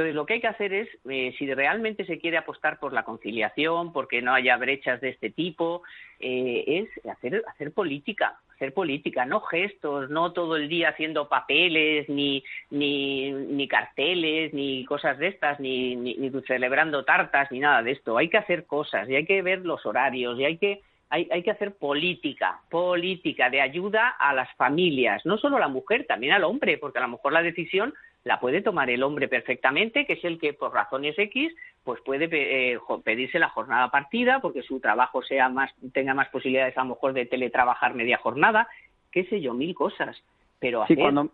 Entonces, 0.00 0.14
lo 0.14 0.24
que 0.24 0.34
hay 0.34 0.40
que 0.40 0.46
hacer 0.46 0.72
es, 0.72 0.88
eh, 1.10 1.34
si 1.36 1.52
realmente 1.52 2.06
se 2.06 2.18
quiere 2.18 2.38
apostar 2.38 2.78
por 2.78 2.94
la 2.94 3.02
conciliación, 3.02 3.92
porque 3.92 4.22
no 4.22 4.32
haya 4.32 4.56
brechas 4.56 4.98
de 5.02 5.10
este 5.10 5.28
tipo, 5.28 5.82
eh, 6.20 6.64
es 6.66 7.06
hacer, 7.06 7.42
hacer 7.46 7.72
política, 7.72 8.40
hacer 8.54 8.72
política, 8.72 9.26
no 9.26 9.40
gestos, 9.40 10.08
no 10.08 10.32
todo 10.32 10.56
el 10.56 10.70
día 10.70 10.90
haciendo 10.90 11.28
papeles, 11.28 12.08
ni, 12.08 12.42
ni, 12.70 13.30
ni 13.30 13.68
carteles, 13.68 14.54
ni 14.54 14.86
cosas 14.86 15.18
de 15.18 15.28
estas, 15.28 15.60
ni, 15.60 15.96
ni, 15.96 16.30
celebrando 16.46 17.04
tartas, 17.04 17.50
ni 17.50 17.58
nada 17.58 17.82
de 17.82 17.90
esto. 17.90 18.16
Hay 18.16 18.30
que 18.30 18.38
hacer 18.38 18.64
cosas 18.64 19.06
y 19.06 19.16
hay 19.16 19.26
que 19.26 19.42
ver 19.42 19.66
los 19.66 19.84
horarios 19.84 20.38
y 20.38 20.44
hay 20.46 20.56
que, 20.56 20.80
hay, 21.10 21.28
hay 21.30 21.42
que 21.42 21.50
hacer 21.50 21.74
política, 21.74 22.60
política 22.70 23.50
de 23.50 23.60
ayuda 23.60 24.08
a 24.08 24.32
las 24.32 24.52
familias, 24.54 25.26
no 25.26 25.36
solo 25.38 25.56
a 25.56 25.60
la 25.60 25.68
mujer, 25.68 26.06
también 26.06 26.32
al 26.32 26.44
hombre, 26.44 26.78
porque 26.78 26.98
a 26.98 27.02
lo 27.02 27.08
mejor 27.08 27.32
la 27.32 27.42
decisión 27.42 27.92
la 28.24 28.38
puede 28.38 28.62
tomar 28.62 28.90
el 28.90 29.02
hombre 29.02 29.28
perfectamente, 29.28 30.06
que 30.06 30.14
es 30.14 30.24
el 30.24 30.38
que 30.38 30.52
por 30.52 30.72
razones 30.72 31.18
X 31.18 31.52
pues 31.84 32.00
puede 32.02 32.28
eh, 32.30 32.78
pedirse 33.02 33.38
la 33.38 33.48
jornada 33.48 33.90
partida 33.90 34.40
porque 34.40 34.62
su 34.62 34.80
trabajo 34.80 35.22
sea 35.22 35.48
más 35.48 35.72
tenga 35.92 36.12
más 36.12 36.28
posibilidades 36.28 36.76
a 36.76 36.82
lo 36.82 36.90
mejor 36.90 37.14
de 37.14 37.26
teletrabajar 37.26 37.94
media 37.94 38.18
jornada, 38.18 38.68
qué 39.10 39.24
sé 39.24 39.40
yo, 39.40 39.54
mil 39.54 39.74
cosas. 39.74 40.22
Pero 40.60 40.84
sí, 40.86 40.94
cuando, 40.94 41.30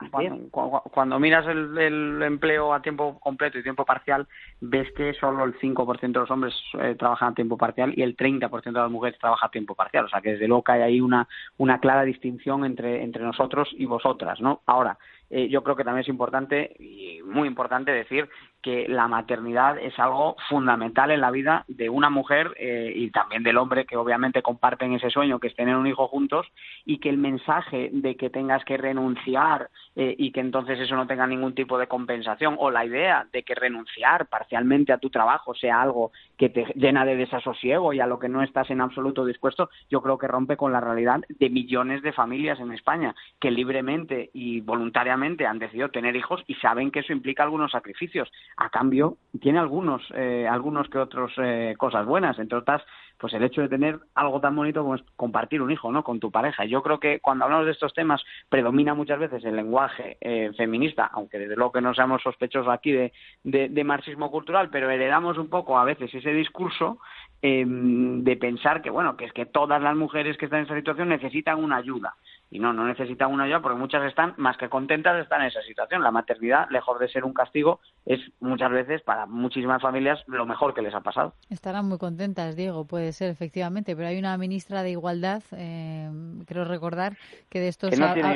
Cuando, 0.92 1.18
miras 1.18 1.44
el, 1.48 2.22
empleo 2.22 2.72
a 2.72 2.80
tiempo 2.80 3.18
completo 3.18 3.58
y 3.58 3.62
tiempo 3.64 3.84
parcial, 3.84 4.28
ves 4.60 4.88
que 4.92 5.14
solo 5.14 5.44
el 5.44 5.58
5% 5.58 6.00
de 6.00 6.20
los 6.20 6.30
hombres 6.30 6.54
eh, 6.80 6.94
trabajan 6.96 7.32
a 7.32 7.34
tiempo 7.34 7.58
parcial 7.58 7.92
y 7.96 8.02
el 8.02 8.16
30% 8.16 8.62
de 8.62 8.72
las 8.72 8.90
mujeres 8.90 9.18
trabajan 9.18 9.48
a 9.48 9.50
tiempo 9.50 9.74
parcial. 9.74 10.04
O 10.04 10.08
sea 10.08 10.20
que 10.20 10.32
desde 10.32 10.46
luego 10.46 10.62
que 10.62 10.72
hay 10.72 10.82
ahí 10.82 11.00
una, 11.00 11.26
una 11.56 11.80
clara 11.80 12.04
distinción 12.04 12.64
entre, 12.64 13.02
entre 13.02 13.24
nosotros 13.24 13.68
y 13.76 13.84
vosotras, 13.86 14.40
¿no? 14.40 14.62
Ahora, 14.64 14.96
eh, 15.28 15.48
yo 15.48 15.64
creo 15.64 15.74
que 15.74 15.82
también 15.82 16.02
es 16.02 16.08
importante 16.08 16.76
y 16.78 17.20
muy 17.24 17.48
importante 17.48 17.90
decir 17.90 18.28
que 18.66 18.88
la 18.88 19.07
maternidad 19.07 19.79
es 19.79 19.96
algo 19.96 20.35
fundamental 20.48 21.12
en 21.12 21.20
la 21.20 21.31
vida 21.31 21.64
de 21.68 21.88
una 21.88 22.11
mujer 22.11 22.52
eh, 22.59 22.92
y 22.92 23.12
también 23.12 23.44
del 23.44 23.59
hombre 23.59 23.87
que 23.87 23.96
obviamente 23.96 24.42
comparten 24.42 24.92
ese 24.92 25.09
sueño 25.09 25.38
que 25.38 25.46
es 25.46 25.55
tener 25.55 25.76
un 25.76 25.87
hijo 25.87 26.09
juntos 26.09 26.48
y 26.85 26.98
que 26.98 27.09
el 27.09 27.16
mensaje 27.16 27.90
de 27.92 28.16
que 28.16 28.29
tengas 28.29 28.64
que 28.64 28.76
renunciar 28.76 29.70
eh, 29.94 30.16
y 30.18 30.33
que 30.33 30.40
entonces 30.40 30.81
eso 30.81 30.96
no 30.96 31.07
tenga 31.07 31.29
ningún 31.29 31.55
tipo 31.55 31.79
de 31.79 31.87
compensación 31.87 32.57
o 32.59 32.72
la 32.72 32.85
idea 32.85 33.29
de 33.33 33.44
que 33.44 33.55
renunciar 33.55 34.26
parcialmente 34.26 34.92
a 34.92 34.98
tu 34.98 35.11
trabajo 35.11 35.55
sea 35.55 35.81
algo 35.81 36.11
que 36.37 36.48
te 36.48 36.64
llena 36.74 37.05
de 37.05 37.14
desasosiego 37.14 37.92
y 37.92 38.00
a 38.00 38.07
lo 38.09 38.18
que 38.18 38.29
no 38.29 38.42
estás 38.42 38.68
en 38.70 38.81
absoluto 38.81 39.24
dispuesto, 39.24 39.70
yo 39.88 40.02
creo 40.02 40.18
que 40.18 40.26
rompe 40.26 40.57
con 40.57 40.72
la 40.72 40.81
realidad 40.81 41.20
de 41.29 41.50
millones 41.50 42.02
de 42.02 42.12
familias 42.12 42.59
en 42.59 42.72
España 42.72 43.14
que 43.40 43.52
libremente 43.52 44.31
y 44.35 44.61
voluntariamente 44.61 45.46
han 45.46 45.61
decidido 45.61 45.90
tener 45.90 46.16
hijos 46.16 46.42
y 46.48 46.57
saben 46.57 46.90
que 46.90 47.00
eso 47.00 47.12
implica 47.12 47.44
algunos 47.44 47.70
sacrificios 47.70 48.29
a 48.56 48.70
cambio 48.70 49.18
tiene 49.40 49.58
algunos, 49.58 50.02
eh, 50.14 50.46
algunos 50.48 50.88
que 50.88 50.98
otros 50.98 51.32
eh, 51.36 51.74
cosas 51.76 52.06
buenas, 52.06 52.38
entre 52.38 52.58
otras, 52.58 52.82
pues 53.18 53.34
el 53.34 53.44
hecho 53.44 53.60
de 53.60 53.68
tener 53.68 53.98
algo 54.14 54.40
tan 54.40 54.56
bonito 54.56 54.82
como 54.82 54.94
es 54.94 55.02
compartir 55.14 55.60
un 55.60 55.70
hijo, 55.70 55.92
¿no? 55.92 56.02
Con 56.02 56.20
tu 56.20 56.30
pareja. 56.30 56.64
Yo 56.64 56.82
creo 56.82 56.98
que 56.98 57.20
cuando 57.20 57.44
hablamos 57.44 57.66
de 57.66 57.72
estos 57.72 57.92
temas 57.92 58.22
predomina 58.48 58.94
muchas 58.94 59.18
veces 59.18 59.44
el 59.44 59.56
lenguaje 59.56 60.16
eh, 60.20 60.52
feminista, 60.56 61.10
aunque 61.12 61.38
desde 61.38 61.56
luego 61.56 61.72
que 61.72 61.80
no 61.82 61.94
seamos 61.94 62.22
sospechosos 62.22 62.72
aquí 62.72 62.92
de, 62.92 63.12
de, 63.44 63.84
marxismo 63.84 64.30
cultural, 64.30 64.70
pero 64.70 64.90
heredamos 64.90 65.38
un 65.38 65.48
poco 65.48 65.78
a 65.78 65.84
veces 65.84 66.12
ese 66.14 66.32
discurso 66.32 66.98
de 67.42 68.36
pensar 68.40 68.82
que 68.82 68.90
bueno 68.90 69.16
que 69.16 69.26
es 69.26 69.32
que 69.32 69.46
todas 69.46 69.80
las 69.80 69.94
mujeres 69.94 70.36
que 70.36 70.46
están 70.46 70.60
en 70.60 70.64
esa 70.64 70.74
situación 70.74 71.10
necesitan 71.10 71.62
una 71.62 71.76
ayuda 71.76 72.16
y 72.50 72.59
no, 72.59 72.72
no 72.72 72.87
necesitan 72.87 73.32
una 73.32 73.44
ayuda 73.44 73.61
porque 73.61 73.78
muchas 73.78 74.04
están 74.04 74.35
más 74.37 74.56
que 74.56 74.68
contentas 74.68 75.16
de 75.16 75.22
estar 75.22 75.40
en 75.40 75.48
esa 75.48 75.62
situación. 75.62 76.02
La 76.02 76.11
maternidad, 76.11 76.68
lejos 76.70 76.98
de 77.00 77.09
ser 77.09 77.24
un 77.24 77.32
castigo, 77.32 77.80
es 78.04 78.20
muchas 78.40 78.70
veces 78.70 79.02
para 79.02 79.26
muchísimas 79.26 79.82
familias 79.82 80.22
lo 80.26 80.46
mejor 80.46 80.72
que 80.72 80.82
les 80.82 80.94
ha 80.94 81.00
pasado. 81.00 81.35
Estarán 81.50 81.88
muy 81.88 81.98
contentas, 81.98 82.56
Diego, 82.56 82.85
puede 82.85 83.12
ser 83.12 83.30
efectivamente, 83.30 83.96
pero 83.96 84.09
hay 84.09 84.18
una 84.18 84.37
ministra 84.38 84.82
de 84.82 84.90
Igualdad, 84.90 85.42
eh, 85.52 86.11
creo 86.46 86.64
recordar, 86.64 87.16
que 87.48 87.61
de 87.61 87.68
esto 87.68 87.88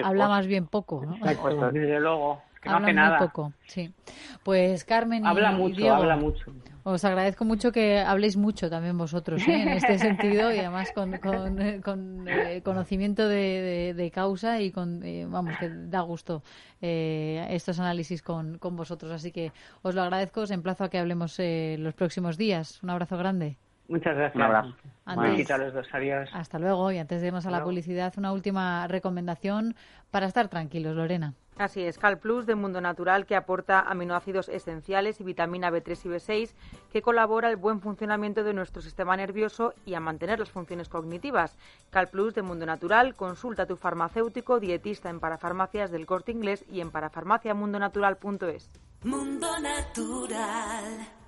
habla 0.05 0.29
más 0.29 0.46
bien 0.46 0.66
poco. 0.66 1.05
¿no? 1.05 1.16
desde 1.73 2.01
luego 2.01 2.42
que 2.61 2.68
no 2.68 2.77
hace 2.77 2.92
nada. 2.92 3.18
poco, 3.18 3.53
sí. 3.66 3.92
Pues 4.42 4.85
Carmen 4.85 5.27
habla 5.27 5.53
y 5.53 5.57
mucho, 5.57 5.77
Diego, 5.77 5.96
habla 5.96 6.16
mucho. 6.16 6.53
Os 6.83 7.05
agradezco 7.05 7.44
mucho 7.44 7.73
que 7.73 8.01
habléis 8.01 8.37
mucho 8.37 8.70
también 8.70 8.96
vosotros 8.96 9.46
¿eh? 9.46 9.62
en 9.62 9.68
este 9.68 9.99
sentido 9.99 10.53
y 10.53 10.59
además 10.59 10.90
con, 10.94 11.18
con, 11.18 12.27
eh, 12.27 12.62
conocimiento 12.64 13.29
de, 13.29 14.11
causa 14.14 14.61
y 14.61 14.70
con, 14.70 15.03
eh, 15.05 15.27
vamos, 15.29 15.57
que 15.59 15.68
da 15.68 16.01
gusto 16.01 16.42
estos 16.81 17.79
análisis 17.79 18.23
con, 18.23 18.59
con 18.59 18.77
vosotros. 18.77 19.12
Así 19.12 19.31
que 19.31 19.53
os 19.83 19.94
lo 19.94 20.03
agradezco, 20.03 20.40
os 20.40 20.51
emplazo 20.51 20.85
a 20.85 20.88
que 20.88 20.99
hablemos 20.99 21.38
los 21.38 21.94
próximos 21.94 22.38
días. 22.38 22.83
Un 22.83 22.90
abrazo 22.90 23.18
grande. 23.18 23.57
Muchas 23.88 24.16
gracias. 24.16 24.37
Un 24.37 24.42
abrazo. 24.42 24.75
los 25.59 25.75
dos, 25.75 25.87
Hasta 26.33 26.59
luego. 26.59 26.92
Y 26.92 26.99
antes 26.99 27.20
de 27.20 27.27
irnos 27.27 27.44
a 27.44 27.51
la 27.51 27.62
publicidad, 27.62 28.14
una 28.16 28.33
última 28.33 28.87
recomendación 28.87 29.75
para 30.11 30.27
estar 30.27 30.49
tranquilos, 30.49 30.96
Lorena. 30.96 31.35
Así 31.61 31.83
es, 31.83 31.99
Cal 31.99 32.18
Plus 32.18 32.46
de 32.46 32.55
Mundo 32.55 32.81
Natural 32.81 33.27
que 33.27 33.37
aporta 33.37 33.81
aminoácidos 33.81 34.49
esenciales 34.49 35.20
y 35.20 35.25
vitamina 35.25 35.70
B3 35.70 36.07
y 36.07 36.09
B6 36.09 36.55
que 36.90 37.03
colabora 37.03 37.49
al 37.49 37.57
buen 37.57 37.83
funcionamiento 37.83 38.44
de 38.44 38.55
nuestro 38.55 38.81
sistema 38.81 39.14
nervioso 39.14 39.75
y 39.85 39.92
a 39.92 40.01
mantener 40.01 40.38
las 40.38 40.51
funciones 40.51 40.88
cognitivas. 40.88 41.59
Cal 41.90 42.09
Plus 42.09 42.35
de 42.35 42.40
Mundo 42.40 42.64
Natural, 42.64 43.14
consulta 43.14 43.64
a 43.64 43.66
tu 43.66 43.77
farmacéutico 43.77 44.59
dietista 44.59 45.11
en 45.11 45.20
parafarmacias 45.20 45.90
del 45.90 46.07
Corte 46.07 46.33
Inglés 46.33 46.64
y 46.66 46.81
en 46.81 46.90
parafarmaciamundonatural.es. 46.90 48.70
Mundo 49.03 49.51
Natural 49.61 51.19